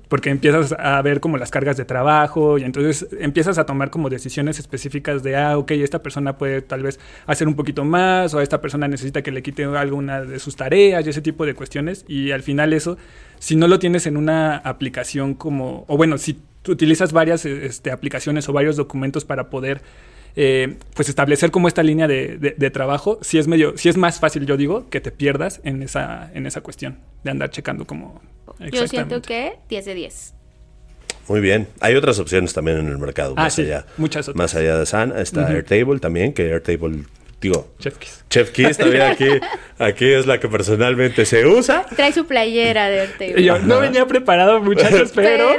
porque 0.09 0.31
empiezas 0.31 0.75
a 0.79 1.01
ver 1.03 1.21
como 1.21 1.39
las 1.39 1.51
cargas 1.51 1.77
de 1.77 1.85
trabajo 1.85 2.59
y 2.59 2.65
entonces 2.65 3.07
empiezas 3.21 3.59
a 3.59 3.67
tomar 3.67 3.91
como 3.91 4.11
decisiones 4.11 4.59
específicas 4.59 5.23
de, 5.23 5.37
ah, 5.37 5.57
ok, 5.57 5.71
esta 5.73 6.03
persona 6.03 6.37
puede 6.37 6.63
tal 6.63 6.83
vez 6.83 6.99
hacer 7.27 7.47
un 7.47 7.55
poquito 7.55 7.85
más 7.85 8.35
o 8.35 8.41
esta 8.41 8.61
persona 8.61 8.89
necesita 8.89 9.23
que 9.23 9.31
le 9.31 9.43
quite 9.43 9.65
alguna 9.65 10.23
de 10.23 10.39
sus 10.39 10.57
tareas 10.57 11.07
y 11.07 11.11
ese 11.11 11.23
tipo 11.23 11.47
de 11.47 11.55
cuestiones 11.55 12.05
y 12.09 12.33
al 12.33 12.43
final 12.43 12.73
eso 12.73 12.99
si 13.39 13.57
no 13.57 13.69
lo 13.69 13.79
tienes 13.79 14.07
en 14.07 14.17
una 14.17 14.57
aplicación 14.57 15.35
como, 15.35 15.85
o 15.87 15.97
bueno, 15.97 16.19
si 16.19 16.39
utilizas 16.67 17.13
varias 17.13 17.45
este, 17.45 17.91
aplicaciones 17.91 18.49
o 18.49 18.53
varios 18.53 18.77
documentos 18.77 19.25
para 19.25 19.51
poder 19.51 19.83
eh, 20.37 20.77
pues 20.95 21.09
establecer 21.09 21.51
como 21.51 21.69
esta 21.69 21.83
línea 21.83 22.09
de, 22.09 22.71
trabajo, 22.73 23.19
si 23.23 23.39
es 23.39 23.47
medio, 23.47 23.77
si 23.77 23.89
es 23.89 23.97
más 23.97 24.19
fácil, 24.19 24.47
yo 24.47 24.57
digo, 24.57 24.89
que 24.91 25.01
te 25.01 25.11
pierdas 25.11 25.61
en 25.65 25.83
esa, 25.83 26.31
en 26.35 26.47
esa 26.47 26.61
cuestión 26.61 26.99
de 27.23 27.31
andar 27.31 27.51
checando 27.51 27.87
como. 27.87 28.21
Yo 28.73 28.87
siento 28.89 29.23
que 29.23 29.59
10 29.69 29.85
de 29.85 29.95
10. 29.95 30.35
Muy 31.29 31.41
bien. 31.41 31.69
Hay 31.81 31.95
otras 31.95 32.19
opciones 32.19 32.53
también 32.53 32.79
en 32.79 32.89
el 32.89 32.99
mercado. 32.99 33.35
Ah, 33.37 33.45
más 33.45 33.59
allá. 33.59 33.87
Muchas 33.97 34.29
otras. 34.29 34.37
Más 34.37 34.55
allá 34.55 34.79
de 34.79 34.87
San, 34.87 35.17
está 35.17 35.49
Airtable 35.49 35.99
también, 35.99 36.33
que 36.33 36.53
Airtable 36.53 37.05
digo, 37.41 37.69
Chef 37.79 37.99
Kiss. 37.99 38.25
Chef 38.31 38.51
Kiss 38.51 38.79
también 38.79 39.03
aquí, 39.03 39.29
aquí 39.79 40.07
es 40.07 40.27
la 40.27 40.41
que 40.41 40.49
personalmente 40.49 41.25
se 41.27 41.47
usa. 41.47 41.87
Trae 41.95 42.13
su 42.13 42.27
playera 42.27 42.89
de 42.89 43.01
Airtable. 43.01 43.43
Yo 43.43 43.59
no 43.59 43.81
venía 43.81 44.07
preparado, 44.07 44.61
muchachos, 44.61 45.13
pero... 45.15 45.51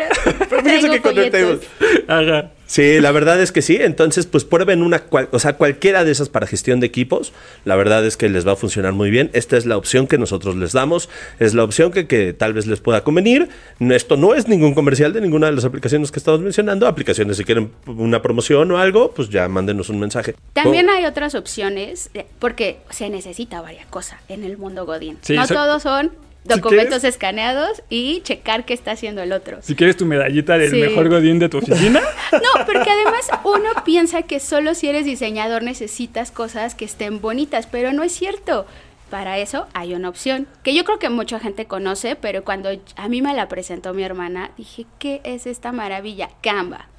pero, 0.50 0.62
fíjense 0.64 0.90
que 0.90 1.02
con 1.02 1.18
Airtable... 1.18 1.60
Ajá. 2.08 2.52
Sí, 2.68 3.00
la 3.00 3.12
verdad 3.12 3.42
es 3.42 3.52
que 3.52 3.62
sí. 3.62 3.78
Entonces, 3.80 4.26
pues 4.26 4.44
prueben 4.44 4.82
una, 4.82 5.04
o 5.32 5.40
sea, 5.40 5.54
cualquiera 5.54 6.04
de 6.04 6.12
esas 6.12 6.30
para 6.30 6.48
gestión 6.48 6.80
de 6.80 6.88
equipos. 6.88 7.34
La 7.64 7.76
verdad 7.76 8.06
es 8.06 8.18
que 8.18 8.30
les 8.30 8.48
va 8.48 8.54
a 8.54 8.56
funcionar 8.56 8.94
muy 8.94 9.10
bien. 9.12 9.30
Esta 9.34 9.58
es 9.58 9.66
la 9.66 9.78
opción 9.78 10.08
que 10.08 10.18
nosotros 10.18 10.56
les 10.56 10.74
damos. 10.74 11.10
Es 11.40 11.54
la 11.54 11.64
opción 11.64 11.92
que, 11.92 12.08
que 12.08 12.34
tal 12.34 12.54
vez 12.54 12.66
les 12.66 12.80
pueda 12.80 13.04
convenir. 13.04 13.50
Esto 13.80 14.18
no 14.18 14.34
es 14.34 14.48
ningún 14.48 14.74
comercial 14.74 15.14
de 15.14 15.22
ninguna 15.22 15.48
de 15.48 15.54
las 15.54 15.66
aplicaciones 15.66 16.12
que 16.12 16.20
estamos 16.20 16.42
mencionando. 16.42 16.88
Aplicaciones, 16.88 17.38
si 17.38 17.44
quieren 17.44 17.72
una 17.86 18.22
promoción 18.22 18.72
o 18.72 18.78
algo, 18.78 19.12
pues 19.12 19.30
ya 19.30 19.48
mándenos 19.48 19.90
un 19.90 20.00
mensaje. 20.00 20.36
También 20.54 20.90
hay 20.90 21.06
otras 21.06 21.36
opciones, 21.36 22.10
porque 22.40 22.80
se 22.90 23.10
necesita 23.10 23.62
varias 23.62 23.86
cosas 23.88 24.20
en 24.28 24.44
el 24.44 24.58
mundo 24.58 24.86
Godín. 24.86 25.20
no 25.30 25.48
todos 25.48 25.84
son 25.84 26.25
documentos 26.46 27.04
escaneados 27.04 27.84
y 27.90 28.22
checar 28.22 28.66
qué 28.66 28.74
está 28.74 28.92
haciendo 28.92 29.22
el 29.22 29.34
otro. 29.34 29.58
Si 29.62 29.76
quieres 29.76 29.98
tu 29.98 30.06
medallita 30.06 30.58
del 30.58 30.72
mejor 30.72 31.10
godín 31.10 31.40
de 31.40 31.50
tu 31.50 31.58
oficina. 31.58 32.02
no, 32.32 32.66
porque 32.66 32.90
además 32.90 33.28
uno 33.44 33.70
piensa 33.84 34.24
que 34.24 34.40
solo 34.40 34.76
si 34.76 34.88
eres 34.88 35.06
diseñador 35.06 35.64
necesitas 35.64 36.32
cosas 36.32 36.76
que 36.76 36.86
estén 36.86 37.22
bonitas, 37.22 37.68
pero 37.68 37.92
no 37.94 38.04
es 38.04 38.14
cierto. 38.14 38.66
Para 39.10 39.38
eso 39.38 39.68
hay 39.74 39.94
una 39.94 40.10
opción 40.10 40.48
que 40.64 40.74
yo 40.74 40.84
creo 40.84 41.00
que 41.00 41.10
mucha 41.10 41.40
gente 41.40 41.66
conoce, 41.66 42.16
pero 42.16 42.44
cuando 42.44 42.70
a 42.96 43.08
mí 43.08 43.22
me 43.22 43.34
la 43.34 43.48
presentó 43.48 43.94
mi 43.94 44.04
hermana, 44.04 44.52
dije, 44.58 44.86
¿qué 45.00 45.22
es 45.24 45.46
esta 45.46 45.72
maravilla? 45.72 46.30
Canva. 46.42 46.90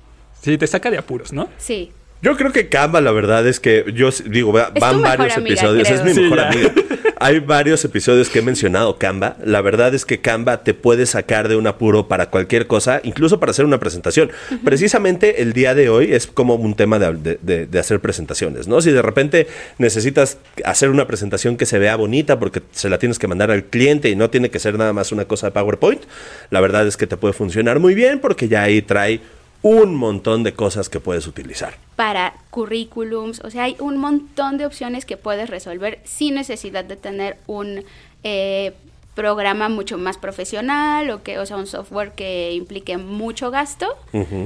Sí, 0.40 0.56
te 0.56 0.66
saca 0.66 0.90
de 0.90 0.98
apuros, 0.98 1.32
¿no? 1.32 1.48
Sí. 1.58 1.92
Yo 2.22 2.36
creo 2.36 2.52
que 2.52 2.68
Canva, 2.68 3.00
la 3.00 3.12
verdad 3.12 3.46
es 3.46 3.60
que 3.60 3.84
yo 3.94 4.08
digo, 4.26 4.52
van 4.52 5.02
varios 5.02 5.36
episodios, 5.36 5.90
es 5.90 6.02
mi 6.02 6.14
mejor 6.14 6.40
amiga. 6.40 6.72
Hay 7.18 7.40
varios 7.40 7.82
episodios 7.84 8.28
que 8.28 8.40
he 8.40 8.42
mencionado 8.42 8.98
Canva. 8.98 9.36
La 9.42 9.62
verdad 9.62 9.94
es 9.94 10.04
que 10.04 10.20
Canva 10.20 10.62
te 10.62 10.74
puede 10.74 11.06
sacar 11.06 11.48
de 11.48 11.56
un 11.56 11.66
apuro 11.66 12.08
para 12.08 12.30
cualquier 12.30 12.66
cosa, 12.66 13.00
incluso 13.04 13.40
para 13.40 13.50
hacer 13.50 13.64
una 13.64 13.78
presentación. 13.78 14.30
Precisamente 14.64 15.40
el 15.40 15.52
día 15.52 15.74
de 15.74 15.88
hoy 15.88 16.12
es 16.12 16.26
como 16.26 16.56
un 16.56 16.74
tema 16.74 16.98
de, 16.98 17.68
hacer 17.78 18.00
presentaciones, 18.00 18.68
¿no? 18.68 18.80
Si 18.80 18.90
de 18.90 19.02
repente 19.02 19.46
necesitas 19.78 20.38
hacer 20.64 20.90
una 20.90 21.06
presentación 21.06 21.56
que 21.56 21.64
se 21.64 21.78
vea 21.78 21.96
bonita 21.96 22.38
porque 22.38 22.62
se 22.72 22.90
la 22.90 22.98
tienes 22.98 23.18
que 23.18 23.28
mandar 23.28 23.50
al 23.50 23.64
cliente 23.64 24.10
y 24.10 24.16
no 24.16 24.28
tiene 24.30 24.50
que 24.50 24.58
ser 24.58 24.78
nada 24.78 24.92
más 24.92 25.12
una 25.12 25.24
cosa 25.26 25.48
de 25.48 25.52
PowerPoint, 25.52 26.02
la 26.50 26.60
verdad 26.60 26.86
es 26.86 26.96
que 26.96 27.06
te 27.06 27.16
puede 27.16 27.34
funcionar 27.34 27.78
muy 27.78 27.94
bien 27.94 28.20
porque 28.20 28.48
ya 28.48 28.62
ahí 28.62 28.82
trae 28.82 29.20
un 29.66 29.96
montón 29.96 30.44
de 30.44 30.54
cosas 30.54 30.88
que 30.88 31.00
puedes 31.00 31.26
utilizar. 31.26 31.74
Para 31.96 32.34
currículums, 32.50 33.40
o 33.40 33.50
sea, 33.50 33.64
hay 33.64 33.76
un 33.80 33.96
montón 33.96 34.58
de 34.58 34.66
opciones 34.66 35.04
que 35.04 35.16
puedes 35.16 35.50
resolver 35.50 35.98
sin 36.04 36.36
necesidad 36.36 36.84
de 36.84 36.94
tener 36.94 37.36
un, 37.48 37.82
eh, 38.22 38.74
programa 39.16 39.70
mucho 39.70 39.96
más 39.96 40.18
profesional 40.18 41.10
o 41.10 41.22
que 41.22 41.38
o 41.38 41.46
sea 41.46 41.56
un 41.56 41.66
software 41.66 42.12
que 42.12 42.52
implique 42.52 42.98
mucho 42.98 43.50
gasto 43.50 43.86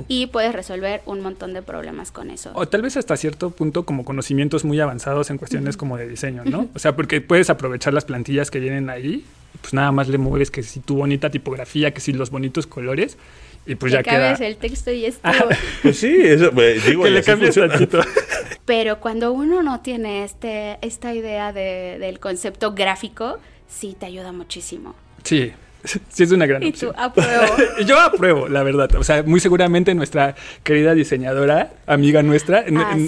y 0.06 0.28
puedes 0.28 0.54
resolver 0.54 1.02
un 1.06 1.20
montón 1.20 1.52
de 1.52 1.60
problemas 1.60 2.12
con 2.12 2.30
eso. 2.30 2.52
O 2.54 2.66
tal 2.68 2.80
vez 2.80 2.96
hasta 2.96 3.16
cierto 3.16 3.50
punto 3.50 3.84
como 3.84 4.04
conocimientos 4.04 4.64
muy 4.64 4.78
avanzados 4.78 5.28
en 5.30 5.38
cuestiones 5.38 5.76
como 5.76 5.96
de 5.96 6.06
diseño 6.06 6.44
no 6.44 6.68
o 6.72 6.78
sea 6.78 6.94
porque 6.94 7.20
puedes 7.20 7.50
aprovechar 7.50 7.92
las 7.92 8.04
plantillas 8.04 8.52
que 8.52 8.60
vienen 8.60 8.90
ahí 8.90 9.24
pues 9.60 9.74
nada 9.74 9.90
más 9.90 10.06
le 10.06 10.18
mueves 10.18 10.52
que 10.52 10.62
si 10.62 10.78
tu 10.78 10.94
bonita 10.94 11.30
tipografía 11.30 11.92
que 11.92 12.00
si 12.00 12.12
los 12.12 12.30
bonitos 12.30 12.68
colores 12.68 13.18
y 13.66 13.74
pues 13.74 13.92
ya 13.92 14.02
queda... 14.02 14.32
el 14.32 14.56
texto 14.56 14.90
y 14.90 15.04
esto. 15.04 15.28
pues 15.82 15.98
sí, 15.98 16.16
eso, 16.22 16.50
pues, 16.52 16.84
digo, 16.86 17.04
que 17.04 17.10
le 17.10 17.22
cambies 17.22 17.54
tantito. 17.54 18.00
Pero 18.64 19.00
cuando 19.00 19.32
uno 19.32 19.62
no 19.62 19.80
tiene 19.80 20.24
este, 20.24 20.78
esta 20.82 21.14
idea 21.14 21.52
de, 21.52 21.98
del 21.98 22.20
concepto 22.20 22.72
gráfico, 22.72 23.38
sí 23.68 23.96
te 23.98 24.06
ayuda 24.06 24.32
muchísimo. 24.32 24.94
Sí, 25.24 25.52
sí 26.08 26.22
es 26.22 26.32
una 26.32 26.46
gran 26.46 26.62
y 26.62 26.70
opción. 26.70 26.92
Tú 26.92 27.00
apruebo. 27.00 27.56
Yo 27.86 28.00
apruebo, 28.00 28.48
la 28.48 28.62
verdad. 28.62 28.94
O 28.96 29.04
sea, 29.04 29.22
muy 29.22 29.40
seguramente 29.40 29.94
nuestra 29.94 30.34
querida 30.62 30.94
diseñadora, 30.94 31.72
amiga 31.86 32.22
nuestra, 32.22 32.64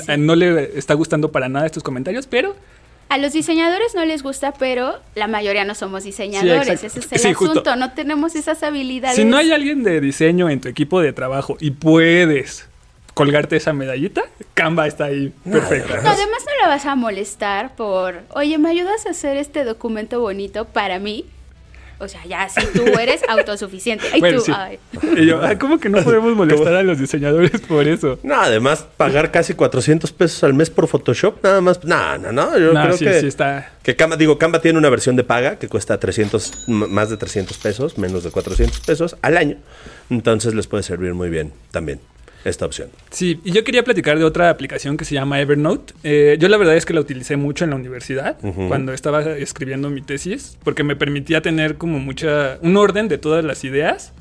Ah, 0.09 0.17
no 0.17 0.35
le 0.35 0.79
está 0.79 0.95
gustando 0.95 1.33
para 1.33 1.49
nada 1.49 1.67
estos 1.67 1.83
comentarios, 1.83 2.27
pero 2.27 2.57
a 3.13 3.19
los 3.19 3.35
diseñadores 3.35 3.95
no 3.95 4.07
les 4.07 4.23
gusta, 4.23 4.53
pero 4.53 4.99
la 5.15 5.27
mayoría 5.27 5.67
no 5.67 5.75
somos 5.75 6.03
diseñadores. 6.03 6.81
Sí, 6.81 6.87
Ese 6.87 6.99
es 7.01 7.13
el 7.13 7.19
sí, 7.19 7.29
asunto. 7.29 7.53
justo. 7.57 7.77
No 7.77 7.93
tenemos 7.93 8.35
esas 8.35 8.63
habilidades. 8.63 9.17
Si 9.17 9.27
no 9.27 9.37
hay 9.37 9.53
alguien 9.53 9.83
de 9.83 10.01
diseño 10.01 10.49
en 10.49 10.63
tu 10.63 10.69
equipo 10.69 11.03
de 11.03 11.13
trabajo 11.13 11.59
y 11.61 11.73
puedes 11.73 12.71
colgarte 13.13 13.57
esa 13.57 13.75
medallita, 13.75 14.23
Canva 14.55 14.87
está 14.87 15.05
ahí 15.05 15.31
perfecta. 15.45 16.01
No, 16.01 16.09
además 16.09 16.43
no 16.47 16.63
la 16.63 16.69
vas 16.69 16.87
a 16.87 16.95
molestar 16.95 17.75
por, 17.77 18.23
oye, 18.31 18.57
¿me 18.57 18.71
ayudas 18.71 19.05
a 19.05 19.11
hacer 19.11 19.37
este 19.37 19.65
documento 19.65 20.19
bonito 20.23 20.65
para 20.65 20.99
mí? 20.99 21.27
O 22.03 22.09
sea, 22.09 22.25
ya 22.27 22.49
si 22.49 22.67
tú 22.67 22.83
eres 22.99 23.21
autosuficiente. 23.29 24.05
Ay, 24.13 24.19
Bueno, 24.21 24.39
tú, 24.39 24.45
sí. 24.47 24.53
ay. 24.55 24.79
Y 25.17 25.27
yo, 25.27 25.41
"Ay, 25.41 25.57
¿cómo 25.57 25.79
que 25.79 25.89
no 25.89 26.03
podemos 26.03 26.35
molestar 26.35 26.75
a 26.75 26.83
los 26.83 26.99
diseñadores 26.99 27.61
por 27.61 27.87
eso? 27.87 28.19
No, 28.25 28.35
además, 28.41 28.85
pagar 28.97 29.31
casi 29.31 29.55
400 29.55 30.11
pesos 30.13 30.43
al 30.43 30.53
mes 30.55 30.69
por 30.69 30.89
Photoshop, 30.89 31.43
nada 31.45 31.61
más. 31.61 31.85
No, 31.85 32.19
no, 32.19 32.33
no. 32.33 32.59
Yo 32.59 32.73
No, 32.73 32.83
creo 32.83 32.97
sí, 32.97 33.05
que, 33.05 33.21
sí 33.21 33.27
está. 33.29 33.71
que 33.85 33.95
Canva, 33.95 34.17
digo, 34.17 34.37
Canva 34.37 34.61
tiene 34.61 34.79
una 34.79 34.91
versión 34.91 35.15
de 35.15 35.23
paga 35.25 35.57
que 35.61 35.69
cuesta 35.69 35.99
300, 36.01 36.69
m- 36.69 36.89
más 36.89 37.09
de 37.09 37.17
300 37.17 37.57
pesos, 37.59 37.97
menos 37.99 38.25
de 38.25 38.31
400 38.31 38.81
pesos 38.81 39.17
al 39.23 39.37
año. 39.37 39.59
Entonces 40.11 40.55
les 40.55 40.67
puede 40.67 40.83
servir 40.83 41.15
muy 41.15 41.31
bien 41.31 41.53
también 41.71 42.01
esta 42.45 42.67
opción. 42.67 42.91
Sí, 43.11 43.41
y 43.45 43.53
yo 43.53 43.65
quería 43.65 43.85
platicar 43.85 44.19
de 44.19 44.25
otra 44.25 44.51
aplicación 44.51 44.97
que 44.97 45.05
se 45.05 45.15
llama 45.15 45.41
Evernote. 45.41 45.95
Eh, 46.03 46.37
yo 46.39 46.49
la 46.49 46.57
verdad 46.57 46.77
es 46.77 46.87
que 46.87 46.95
la 46.95 47.01
utilicé 47.01 47.37
mucho 47.37 47.65
en 47.65 47.71
la 47.71 47.77
universidad 47.77 48.39
cuando 48.69 48.93
estaba 48.93 49.23
escribiendo 49.37 49.91
mi 49.91 50.03
tesis, 50.03 50.59
porque 50.65 50.83
me 50.83 50.97
permitía 50.97 51.43
tener 51.43 51.77
como 51.77 51.99
mucha, 51.99 52.59
un 52.63 52.77
orden 52.77 53.09
de 53.09 53.19
todas 53.19 53.45
las 53.45 53.65
ideas 53.65 54.13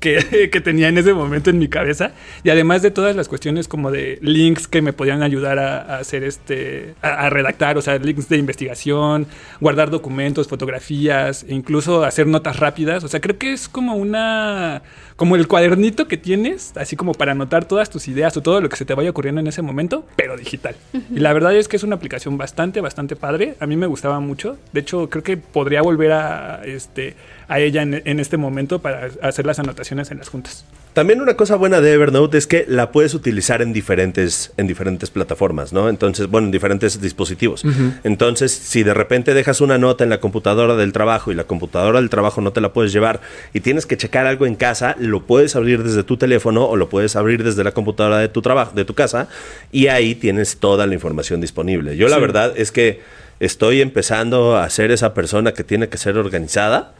que, 0.00 0.50
que 0.52 0.60
tenía 0.60 0.88
en 0.88 0.98
ese 0.98 1.14
momento 1.14 1.50
en 1.50 1.58
mi 1.58 1.68
cabeza 1.68 2.12
y 2.44 2.50
además 2.50 2.82
de 2.82 2.90
todas 2.90 3.16
las 3.16 3.28
cuestiones 3.28 3.68
como 3.68 3.90
de 3.90 4.18
links 4.22 4.68
que 4.68 4.82
me 4.82 4.92
podían 4.92 5.22
ayudar 5.22 5.58
a, 5.58 5.80
a 5.82 5.98
hacer 5.98 6.24
este, 6.24 6.94
a, 7.02 7.26
a 7.26 7.30
redactar, 7.30 7.78
o 7.78 7.82
sea, 7.82 7.96
links 7.98 8.28
de 8.28 8.36
investigación, 8.36 9.26
guardar 9.60 9.90
documentos, 9.90 10.48
fotografías, 10.48 11.44
e 11.48 11.54
incluso 11.54 12.04
hacer 12.04 12.26
notas 12.26 12.58
rápidas. 12.58 13.04
O 13.04 13.08
sea, 13.08 13.20
creo 13.20 13.38
que 13.38 13.52
es 13.52 13.68
como 13.68 13.94
una, 13.94 14.82
como 15.16 15.36
el 15.36 15.48
cuadernito 15.48 16.08
que 16.08 16.16
tienes, 16.16 16.72
así 16.76 16.96
como 16.96 17.12
para 17.12 17.32
anotar 17.32 17.64
todas 17.64 17.90
tus 17.90 18.08
ideas 18.08 18.36
o 18.36 18.42
todo 18.42 18.60
lo 18.60 18.68
que 18.68 18.76
se 18.76 18.84
te 18.84 18.94
vaya 18.94 19.10
ocurriendo 19.10 19.40
en 19.40 19.46
ese 19.46 19.62
momento, 19.62 20.04
pero 20.16 20.36
digital. 20.36 20.76
Y 20.92 21.20
la 21.20 21.32
verdad 21.32 21.54
es 21.54 21.68
que 21.68 21.76
es 21.76 21.82
una 21.82 21.96
aplicación 21.96 22.38
bastante, 22.38 22.80
bastante 22.80 23.16
padre. 23.16 23.56
A 23.60 23.66
mí 23.66 23.76
me 23.76 23.86
gustaba 23.86 24.20
mucho. 24.20 24.58
De 24.72 24.80
hecho, 24.80 25.08
creo 25.08 25.22
que 25.22 25.36
podría 25.36 25.82
volver 25.82 26.12
a, 26.12 26.62
este, 26.64 27.16
a 27.48 27.60
ella 27.60 27.82
en, 27.82 28.02
en 28.04 28.20
este 28.20 28.36
momento 28.36 28.80
para 28.80 29.08
hacer 29.22 29.46
las 29.46 29.58
anotaciones 29.58 29.85
en 29.92 30.18
las 30.18 30.28
juntas. 30.28 30.64
También 30.96 31.20
una 31.20 31.34
cosa 31.34 31.56
buena 31.56 31.82
de 31.82 31.92
Evernote 31.92 32.38
es 32.38 32.46
que 32.46 32.64
la 32.66 32.90
puedes 32.90 33.12
utilizar 33.12 33.60
en 33.60 33.74
diferentes, 33.74 34.52
en 34.56 34.66
diferentes 34.66 35.10
plataformas, 35.10 35.74
¿no? 35.74 35.90
Entonces, 35.90 36.26
bueno, 36.26 36.46
en 36.46 36.52
diferentes 36.52 37.02
dispositivos. 37.02 37.66
Entonces, 38.02 38.50
si 38.50 38.82
de 38.82 38.94
repente 38.94 39.34
dejas 39.34 39.60
una 39.60 39.76
nota 39.76 40.04
en 40.04 40.10
la 40.10 40.20
computadora 40.20 40.74
del 40.74 40.94
trabajo 40.94 41.30
y 41.30 41.34
la 41.34 41.44
computadora 41.44 42.00
del 42.00 42.08
trabajo 42.08 42.40
no 42.40 42.54
te 42.54 42.62
la 42.62 42.72
puedes 42.72 42.94
llevar 42.94 43.20
y 43.52 43.60
tienes 43.60 43.84
que 43.84 43.98
checar 43.98 44.26
algo 44.26 44.46
en 44.46 44.54
casa, 44.54 44.96
lo 44.98 45.24
puedes 45.24 45.54
abrir 45.54 45.82
desde 45.82 46.02
tu 46.02 46.16
teléfono 46.16 46.64
o 46.64 46.76
lo 46.76 46.88
puedes 46.88 47.14
abrir 47.14 47.44
desde 47.44 47.62
la 47.62 47.72
computadora 47.72 48.16
de 48.16 48.30
tu 48.30 48.40
trabajo, 48.40 48.72
de 48.74 48.86
tu 48.86 48.94
casa, 48.94 49.28
y 49.72 49.88
ahí 49.88 50.14
tienes 50.14 50.56
toda 50.56 50.86
la 50.86 50.94
información 50.94 51.42
disponible. 51.42 51.98
Yo 51.98 52.08
la 52.08 52.18
verdad 52.18 52.54
es 52.56 52.72
que 52.72 53.02
estoy 53.38 53.82
empezando 53.82 54.56
a 54.56 54.70
ser 54.70 54.90
esa 54.90 55.12
persona 55.12 55.52
que 55.52 55.62
tiene 55.62 55.90
que 55.90 55.98
ser 55.98 56.16
organizada. 56.16 56.94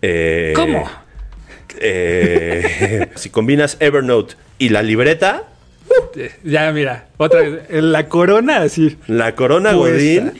Eh, 0.00 0.54
¿Cómo? 0.56 0.88
Eh, 1.80 3.08
si 3.16 3.30
combinas 3.30 3.76
Evernote 3.80 4.34
y 4.58 4.68
la 4.70 4.82
libreta, 4.82 5.44
Eh, 6.16 6.30
Ya, 6.44 6.70
mira, 6.72 7.06
otra 7.16 7.40
vez, 7.40 7.60
en 7.70 7.92
la 7.92 8.08
corona 8.08 8.62
así. 8.62 8.98
la 9.06 9.34
corona. 9.34 9.72
Godín, 9.72 10.32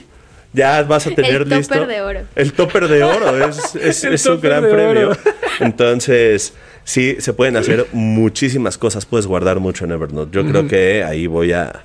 ya 0.53 0.81
vas 0.83 1.07
a 1.07 1.11
tener 1.11 1.43
topper 1.43 1.57
listo. 1.57 1.85
de 1.87 2.01
oro. 2.01 2.19
El 2.35 2.53
topper 2.53 2.87
de 2.87 3.03
oro. 3.03 3.47
Es, 3.47 3.75
es- 3.75 4.03
El 4.03 4.13
es 4.13 4.25
un 4.25 4.35
topper 4.35 4.49
gran 4.51 4.63
premio. 4.69 5.09
oro. 5.11 5.19
Entonces, 5.59 6.53
sí, 6.83 7.17
se 7.19 7.33
pueden 7.33 7.57
hacer 7.57 7.87
muchísimas 7.93 8.77
cosas. 8.77 9.05
Puedes 9.05 9.27
guardar 9.27 9.59
mucho 9.59 9.85
en 9.85 9.91
Evernote. 9.91 10.31
Yo 10.35 10.45
creo 10.47 10.67
que 10.67 11.03
ahí 11.03 11.27
voy 11.27 11.53
a, 11.53 11.83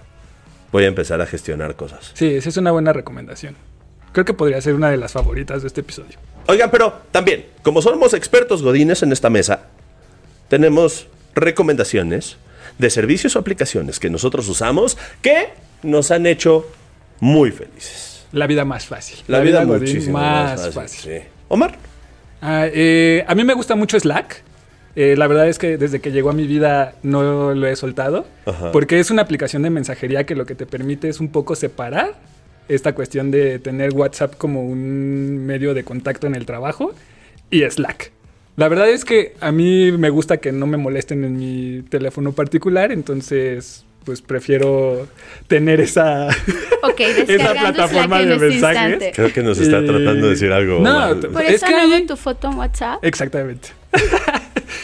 voy 0.73 0.85
a 0.85 0.89
empezar 0.89 1.21
a 1.21 1.27
gestionar 1.27 1.77
cosas. 1.77 2.11
Sí, 2.15 2.35
esa 2.35 2.49
es 2.49 2.57
una 2.57 2.71
buena 2.73 2.93
recomendación. 2.93 3.57
Creo 4.13 4.25
que 4.25 4.35
podría 4.35 4.61
ser 4.61 4.75
una 4.75 4.91
de 4.91 4.97
las 4.99 5.13
favoritas 5.13 5.63
de 5.63 5.69
este 5.69 5.81
episodio. 5.83 6.19
Oigan, 6.47 6.71
pero 6.71 7.03
también, 7.11 7.47
como 7.63 7.83
somos 7.83 8.15
expertos 8.15 8.63
godines 8.63 9.03
en 9.03 9.13
esta 9.13 9.31
mesa, 9.31 9.67
tenemos 10.49 11.07
recomendaciones 11.35 12.37
de 12.79 12.91
servicios 12.91 13.37
o 13.37 13.39
aplicaciones 13.39 13.99
que 14.01 14.11
nosotros 14.11 14.49
usamos 14.49 14.99
que 15.21 15.51
nos 15.83 16.11
han 16.11 16.27
hecho 16.27 16.67
muy 17.21 17.51
felices. 17.51 18.25
La 18.33 18.47
vida 18.47 18.65
más 18.65 18.87
fácil. 18.87 19.19
La, 19.29 19.41
vida, 19.41 19.65
Godín 19.65 19.81
muchísimo 19.81 20.19
más, 20.19 20.71
fácil. 20.71 21.21
sí. 21.21 21.27
Omar, 21.49 21.77
Ah, 22.45 22.67
eh, 22.67 23.25
a 23.29 23.37
mí 23.37 23.45
me 23.45 23.55
gusta 23.55 23.77
mucho 23.77 23.99
Slack. 23.99 24.43
Eh, 24.97 25.15
la 25.17 25.29
verdad 25.29 25.49
es 25.49 25.59
que 25.59 25.79
desde 25.79 26.01
que 26.01 26.11
llegó 26.11 26.29
a 26.31 26.33
mi 26.33 26.47
vida 26.49 26.95
no 27.05 27.55
lo 27.55 27.67
he 27.69 27.77
soltado. 27.77 28.27
Ajá. 28.45 28.73
Porque 28.73 28.99
es 28.99 29.13
una 29.13 29.23
aplicación 29.23 29.63
de 29.63 29.71
mensajería 29.71 30.25
que 30.27 30.35
lo 30.35 30.45
que 30.45 30.57
te 30.57 30.67
permite 30.67 31.09
es 31.09 31.21
un 31.21 31.29
poco 31.29 31.55
separar 31.55 32.15
esta 32.75 32.95
cuestión 32.95 33.31
de 33.31 33.59
tener 33.59 33.93
WhatsApp 33.95 34.35
como 34.37 34.65
un 34.65 35.45
medio 35.47 35.75
de 35.75 35.85
contacto 35.85 36.27
en 36.27 36.35
el 36.35 36.47
trabajo 36.47 36.95
y 37.51 37.63
Slack. 37.63 38.13
La 38.57 38.69
verdad 38.69 38.89
es 38.91 39.05
que 39.05 39.35
a 39.41 39.51
mí 39.53 39.93
me 39.93 40.11
gusta 40.11 40.37
que 40.37 40.53
no 40.53 40.67
me 40.67 40.77
molesten 40.77 41.25
en 41.25 41.39
mi 41.39 41.83
teléfono 41.89 42.33
particular, 42.33 42.93
entonces 42.93 43.85
pues 44.05 44.21
prefiero 44.21 45.07
tener 45.47 45.81
esa, 45.81 46.29
esa 47.29 47.53
plataforma 47.53 48.19
Slack 48.21 48.27
de 48.29 48.35
en 48.35 48.41
mensajes. 48.41 48.93
instante. 48.93 49.13
creo 49.15 49.33
que 49.33 49.43
nos 49.43 49.59
está 49.59 49.79
Y- 49.81 49.87
tratando 49.87 50.27
de 50.27 50.31
decir 50.31 50.53
algo. 50.53 50.81
No, 50.81 51.19
Por 51.31 51.43
Es 51.45 51.55
eso 51.55 51.67
que 51.67 51.73
no 51.73 51.79
ahí- 51.79 51.91
veo 51.91 52.07
tu 52.07 52.17
foto 52.17 52.51
en 52.51 52.59
WhatsApp. 52.59 53.05
Exactamente. 53.05 53.69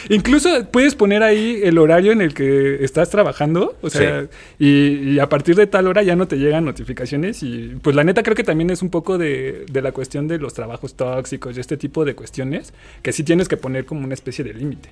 Incluso 0.09 0.65
puedes 0.71 0.95
poner 0.95 1.23
ahí 1.23 1.61
el 1.63 1.77
horario 1.77 2.11
en 2.11 2.21
el 2.21 2.33
que 2.33 2.83
estás 2.83 3.09
trabajando, 3.09 3.77
o 3.81 3.89
sea, 3.89 4.27
y, 4.57 5.13
y 5.13 5.19
a 5.19 5.29
partir 5.29 5.55
de 5.55 5.67
tal 5.67 5.87
hora 5.87 6.01
ya 6.01 6.15
no 6.15 6.27
te 6.27 6.37
llegan 6.37 6.65
notificaciones 6.65 7.43
y 7.43 7.77
pues 7.81 7.95
la 7.95 8.03
neta 8.03 8.23
creo 8.23 8.35
que 8.35 8.43
también 8.43 8.69
es 8.71 8.81
un 8.81 8.89
poco 8.89 9.17
de, 9.17 9.65
de 9.71 9.81
la 9.81 9.91
cuestión 9.91 10.27
de 10.27 10.39
los 10.39 10.53
trabajos 10.53 10.95
tóxicos 10.95 11.55
y 11.55 11.59
este 11.59 11.77
tipo 11.77 12.05
de 12.05 12.15
cuestiones 12.15 12.73
que 13.01 13.11
sí 13.13 13.23
tienes 13.23 13.47
que 13.47 13.57
poner 13.57 13.85
como 13.85 14.03
una 14.03 14.13
especie 14.13 14.43
de 14.43 14.53
límite. 14.53 14.89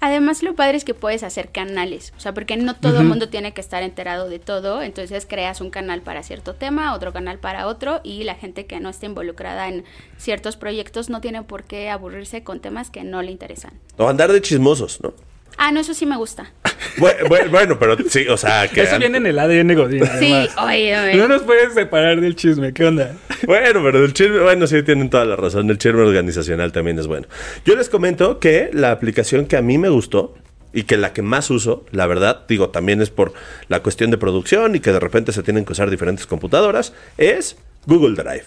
Además, 0.00 0.42
lo 0.42 0.54
padre 0.54 0.76
es 0.76 0.84
que 0.84 0.94
puedes 0.94 1.22
hacer 1.22 1.48
canales, 1.50 2.12
o 2.16 2.20
sea, 2.20 2.34
porque 2.34 2.56
no 2.56 2.76
todo 2.76 3.00
el 3.00 3.06
mundo 3.06 3.28
tiene 3.28 3.54
que 3.54 3.60
estar 3.60 3.82
enterado 3.82 4.28
de 4.28 4.38
todo, 4.38 4.82
entonces 4.82 5.26
creas 5.28 5.60
un 5.60 5.70
canal 5.70 6.02
para 6.02 6.22
cierto 6.22 6.54
tema, 6.54 6.94
otro 6.94 7.12
canal 7.12 7.38
para 7.38 7.66
otro, 7.66 8.00
y 8.04 8.24
la 8.24 8.34
gente 8.34 8.66
que 8.66 8.80
no 8.80 8.90
esté 8.90 9.06
involucrada 9.06 9.68
en 9.68 9.84
ciertos 10.18 10.56
proyectos 10.56 11.08
no 11.08 11.20
tiene 11.20 11.42
por 11.42 11.64
qué 11.64 11.88
aburrirse 11.88 12.42
con 12.42 12.60
temas 12.60 12.90
que 12.90 13.02
no 13.02 13.22
le 13.22 13.30
interesan. 13.30 13.72
O 13.96 14.08
andar 14.08 14.30
de 14.32 14.42
chismosos, 14.54 15.00
¿no? 15.02 15.14
Ah, 15.56 15.70
no, 15.72 15.80
eso 15.80 15.94
sí 15.94 16.06
me 16.06 16.16
gusta. 16.16 16.52
Bueno, 16.96 17.26
bueno, 17.28 17.50
bueno, 17.50 17.78
pero 17.78 17.96
sí, 18.08 18.28
o 18.28 18.36
sea, 18.36 18.68
que. 18.68 18.82
Eso 18.82 18.98
viene 19.00 19.18
en 19.18 19.26
el 19.26 19.36
ADN 19.36 19.74
Godín. 19.74 20.04
Sí, 20.20 20.32
además. 20.32 20.56
oye, 20.58 20.96
oye. 20.96 21.16
No 21.16 21.26
nos 21.26 21.42
puedes 21.42 21.74
separar 21.74 22.20
del 22.20 22.36
chisme, 22.36 22.72
¿qué 22.72 22.84
onda? 22.84 23.16
Bueno, 23.46 23.82
pero 23.82 24.04
el 24.04 24.12
chisme, 24.12 24.38
bueno, 24.38 24.68
sí 24.68 24.80
tienen 24.84 25.10
toda 25.10 25.24
la 25.24 25.34
razón. 25.34 25.68
El 25.70 25.78
chisme 25.78 26.02
organizacional 26.02 26.70
también 26.70 26.98
es 27.00 27.08
bueno. 27.08 27.26
Yo 27.64 27.74
les 27.74 27.88
comento 27.88 28.38
que 28.38 28.70
la 28.72 28.92
aplicación 28.92 29.46
que 29.46 29.56
a 29.56 29.62
mí 29.62 29.76
me 29.76 29.88
gustó 29.88 30.34
y 30.72 30.84
que 30.84 30.96
la 30.96 31.12
que 31.12 31.22
más 31.22 31.50
uso, 31.50 31.84
la 31.90 32.06
verdad, 32.06 32.44
digo, 32.48 32.70
también 32.70 33.02
es 33.02 33.10
por 33.10 33.32
la 33.66 33.82
cuestión 33.82 34.12
de 34.12 34.18
producción 34.18 34.76
y 34.76 34.80
que 34.80 34.92
de 34.92 35.00
repente 35.00 35.32
se 35.32 35.42
tienen 35.42 35.64
que 35.64 35.72
usar 35.72 35.90
diferentes 35.90 36.26
computadoras, 36.26 36.92
es 37.18 37.56
Google 37.86 38.14
Drive. 38.14 38.44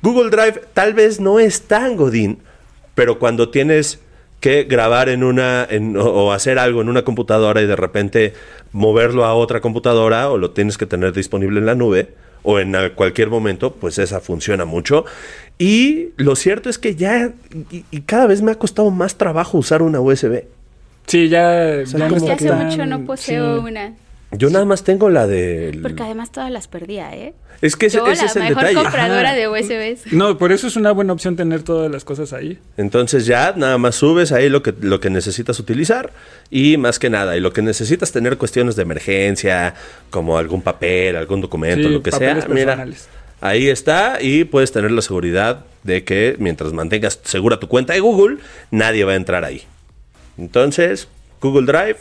Google 0.00 0.30
Drive 0.30 0.62
tal 0.74 0.94
vez 0.94 1.18
no 1.18 1.40
es 1.40 1.62
tan 1.62 1.96
godín, 1.96 2.38
pero 2.94 3.18
cuando 3.18 3.48
tienes 3.48 3.98
que 4.40 4.64
grabar 4.64 5.08
en 5.08 5.22
una 5.22 5.66
en- 5.68 5.96
o- 5.96 6.04
o 6.04 6.32
hacer 6.32 6.58
algo 6.58 6.80
en 6.80 6.88
una 6.88 7.02
computadora 7.02 7.60
y 7.62 7.66
de 7.66 7.76
repente 7.76 8.32
moverlo 8.72 9.24
a 9.24 9.34
otra 9.34 9.60
computadora 9.60 10.30
o 10.30 10.38
lo 10.38 10.50
tienes 10.50 10.78
que 10.78 10.86
tener 10.86 11.12
disponible 11.12 11.60
en 11.60 11.66
la 11.66 11.74
nube 11.74 12.08
o 12.42 12.58
en 12.58 12.74
cualquier 12.94 13.28
momento, 13.28 13.74
pues 13.74 13.98
esa 13.98 14.20
funciona 14.20 14.64
mucho. 14.64 15.04
Y 15.58 16.08
lo 16.16 16.36
cierto 16.36 16.70
es 16.70 16.78
que 16.78 16.94
ya, 16.94 17.32
y, 17.70 18.00
cada 18.02 18.26
vez 18.26 18.40
me 18.40 18.50
ha 18.52 18.54
costado 18.54 18.90
más 18.90 19.16
trabajo 19.16 19.58
usar 19.58 19.82
una 19.82 20.00
USB. 20.00 20.44
Sí, 21.06 21.28
ya, 21.28 21.82
ya 21.84 22.06
hace 22.32 22.52
mucho 22.52 22.86
no 22.86 23.04
poseo 23.04 23.60
una. 23.60 23.92
Yo 24.32 24.48
nada 24.48 24.64
más 24.64 24.84
tengo 24.84 25.10
la 25.10 25.26
de. 25.26 25.76
Porque 25.82 26.02
además 26.04 26.30
todas 26.30 26.50
las 26.50 26.68
perdía, 26.68 27.14
¿eh? 27.16 27.34
Es 27.62 27.76
que 27.76 27.86
ese, 27.86 27.98
Yo, 27.98 28.06
ese 28.06 28.26
es 28.26 28.36
el 28.36 28.44
mejor 28.44 28.62
detalle. 28.64 28.82
compradora 28.82 29.34
de 29.34 29.48
USBs. 29.48 30.12
No, 30.12 30.38
por 30.38 30.52
eso 30.52 30.66
es 30.68 30.76
una 30.76 30.92
buena 30.92 31.12
opción 31.12 31.36
tener 31.36 31.62
todas 31.62 31.90
las 31.90 32.04
cosas 32.04 32.32
ahí. 32.32 32.58
Entonces 32.76 33.26
ya 33.26 33.52
nada 33.56 33.76
más 33.76 33.96
subes 33.96 34.32
ahí 34.32 34.48
lo 34.48 34.62
que, 34.62 34.72
lo 34.80 35.00
que 35.00 35.10
necesitas 35.10 35.58
utilizar 35.58 36.12
y 36.50 36.76
más 36.76 36.98
que 36.98 37.10
nada, 37.10 37.36
y 37.36 37.40
lo 37.40 37.52
que 37.52 37.60
necesitas 37.60 38.12
tener 38.12 38.38
cuestiones 38.38 38.76
de 38.76 38.82
emergencia, 38.82 39.74
como 40.10 40.38
algún 40.38 40.62
papel, 40.62 41.16
algún 41.16 41.40
documento, 41.40 41.88
Sí, 41.88 41.94
lo 41.94 42.02
que 42.02 42.12
sea, 42.12 42.46
mira, 42.48 42.86
ahí 43.40 43.68
está 43.68 44.18
y 44.22 44.44
puedes 44.44 44.72
tener 44.72 44.92
la 44.92 45.02
seguridad 45.02 45.64
de 45.82 46.04
que 46.04 46.36
mientras 46.38 46.72
mantengas 46.72 47.20
segura 47.24 47.58
tu 47.60 47.68
cuenta 47.68 47.92
de 47.94 48.00
Google, 48.00 48.38
nadie 48.70 49.04
va 49.04 49.12
a 49.12 49.16
entrar 49.16 49.44
ahí. 49.44 49.64
Entonces, 50.38 51.08
Google 51.40 51.66
Drive, 51.66 51.96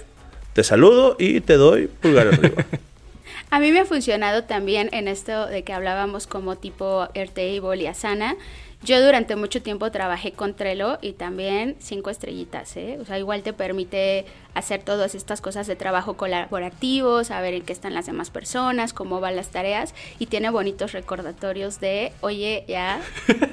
te 0.53 0.63
saludo 0.63 1.15
y 1.19 1.41
te 1.41 1.55
doy 1.55 1.87
pulgar 1.87 2.27
arriba. 2.27 2.65
A 3.51 3.59
mí 3.59 3.71
me 3.71 3.79
ha 3.79 3.85
funcionado 3.85 4.43
también 4.43 4.89
en 4.91 5.07
esto 5.07 5.47
de 5.47 5.63
que 5.63 5.73
hablábamos 5.73 6.27
como 6.27 6.55
tipo 6.55 7.07
Airtable 7.15 7.81
y 7.81 7.87
Asana. 7.87 8.35
Yo 8.81 9.03
durante 9.03 9.35
mucho 9.35 9.61
tiempo 9.61 9.91
trabajé 9.91 10.31
con 10.31 10.53
Trello 10.53 10.99
y 11.01 11.11
también 11.11 11.75
cinco 11.79 12.09
estrellitas, 12.09 12.77
¿eh? 12.77 12.97
O 13.01 13.05
sea, 13.05 13.19
igual 13.19 13.43
te 13.43 13.51
permite 13.51 14.25
hacer 14.53 14.81
todas 14.83 15.15
estas 15.15 15.41
cosas 15.41 15.67
de 15.67 15.75
trabajo 15.75 16.15
colaborativo, 16.15 17.25
saber 17.25 17.53
en 17.55 17.63
qué 17.63 17.73
están 17.73 17.93
las 17.93 18.05
demás 18.05 18.29
personas, 18.29 18.93
cómo 18.93 19.19
van 19.19 19.35
las 19.35 19.49
tareas 19.49 19.93
y 20.17 20.27
tiene 20.27 20.49
bonitos 20.49 20.93
recordatorios 20.93 21.81
de, 21.81 22.13
oye, 22.21 22.63
ya 22.69 23.01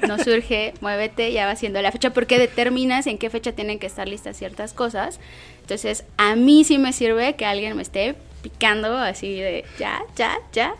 no 0.07 0.17
surge, 0.23 0.73
muévete, 0.79 1.33
ya 1.33 1.45
va 1.45 1.57
siendo 1.57 1.81
la 1.81 1.91
fecha, 1.91 2.11
porque 2.11 2.39
determinas 2.39 3.05
en 3.05 3.17
qué 3.17 3.29
fecha 3.29 3.51
tienen 3.51 3.79
que 3.79 3.87
estar 3.87 4.07
listas 4.07 4.37
ciertas 4.37 4.71
cosas. 4.71 5.19
Entonces, 5.59 6.05
a 6.15 6.37
mí 6.37 6.63
sí 6.63 6.77
me 6.77 6.93
sirve 6.93 7.35
que 7.35 7.45
alguien 7.45 7.75
me 7.75 7.81
esté 7.81 8.15
picando 8.41 8.97
así 8.97 9.35
de, 9.35 9.65
ya, 9.77 10.01
ya, 10.15 10.39
ya. 10.53 10.73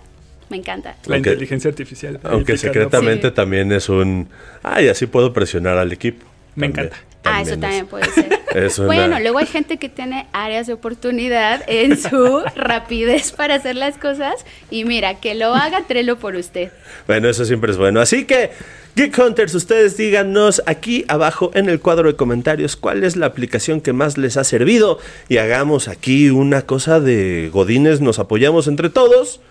Me 0.50 0.58
encanta. 0.58 0.96
La 1.06 1.16
Aunque- 1.16 1.32
inteligencia 1.32 1.70
artificial. 1.70 2.20
Aunque 2.24 2.54
picando. 2.54 2.74
secretamente 2.74 3.28
Sí. 3.30 3.34
también 3.34 3.72
es 3.72 3.90
un... 3.90 4.30
Ay, 4.64 4.88
así 4.88 5.06
puedo 5.08 5.34
presionar 5.34 5.78
al 5.78 5.92
equipo. 5.92 6.26
Me 6.56 6.68
También- 6.68 6.86
encanta. 6.88 7.04
Ah, 7.30 7.42
eso 7.42 7.54
es- 7.56 7.60
también 7.60 7.88
puede 7.88 8.06
ser. 8.12 8.40
es 8.56 8.80
una- 8.80 8.88
Bueno, 8.88 9.20
luego 9.20 9.40
hay 9.40 9.46
gente 9.48 9.76
que 9.78 9.90
tiene 9.90 10.28
áreas 10.32 10.66
de 10.68 10.74
oportunidad 10.74 11.62
en 11.68 11.98
su 11.98 12.42
rapidez 12.56 13.34
para 13.34 13.56
hacer 13.56 13.76
las 13.76 13.98
cosas 13.98 14.34
y 14.72 14.86
mira, 14.86 15.20
que 15.20 15.36
lo 15.36 15.54
haga 15.54 15.84
Trello 15.88 16.18
por 16.18 16.36
usted. 16.36 16.72
Bueno, 17.06 17.28
eso 17.28 17.44
siempre 17.44 17.72
es 17.72 17.78
bueno. 17.78 18.00
Así 18.00 18.24
que, 18.24 18.52
Geek 18.96 19.18
Hunters, 19.20 19.54
ustedes 19.56 19.98
díganos 19.98 20.64
aquí 20.66 21.04
abajo 21.10 21.52
en 21.54 21.68
el 21.70 21.82
cuadro 21.82 22.08
de 22.08 22.16
comentarios 22.16 22.78
cuál 22.78 23.04
es 23.04 23.18
la 23.18 23.26
aplicación 23.26 23.82
que 23.82 23.92
más 23.94 24.18
les 24.18 24.38
ha 24.38 24.44
servido 24.46 24.98
y 25.28 25.38
hagamos 25.38 25.90
aquí 25.90 26.30
una 26.30 26.62
cosa 26.62 27.02
de 27.02 27.50
godines, 27.52 28.00
nos 28.00 28.20
apoyamos 28.20 28.68
entre 28.68 28.90
todos 28.90 29.42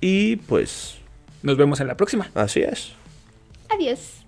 y 0.00 0.36
pues 0.36 0.98
Nos 1.42 1.56
vemos 1.56 1.80
en 1.80 1.86
la 1.88 1.96
próxima. 1.96 2.30
así 2.34 2.60
es. 2.62 2.92
Adiós. 3.68 4.24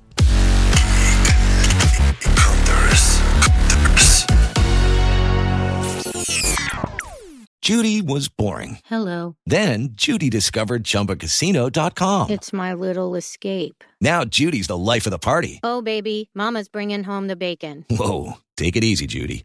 Judy 7.61 8.01
was 8.01 8.29
boring. 8.29 8.79
Hello. 8.87 9.37
Then 9.45 9.91
Judy 9.93 10.31
discovered 10.31 10.85
ChumbaCasino.com. 10.85 12.31
It's 12.31 12.53
my 12.53 12.73
little 12.73 13.15
escape. 13.15 13.85
Now 14.01 14.25
Judy's 14.25 14.69
the 14.69 14.77
life 14.77 15.07
of 15.07 15.11
the 15.11 15.19
party. 15.19 15.61
Oh, 15.63 15.83
baby, 15.83 16.31
Mama's 16.35 16.69
bringing 16.69 17.05
home 17.05 17.27
the 17.27 17.37
bacon. 17.37 17.85
Whoa, 17.91 18.35
take 18.57 18.77
it 18.77 18.85
easy, 18.85 19.07
Judy. 19.07 19.45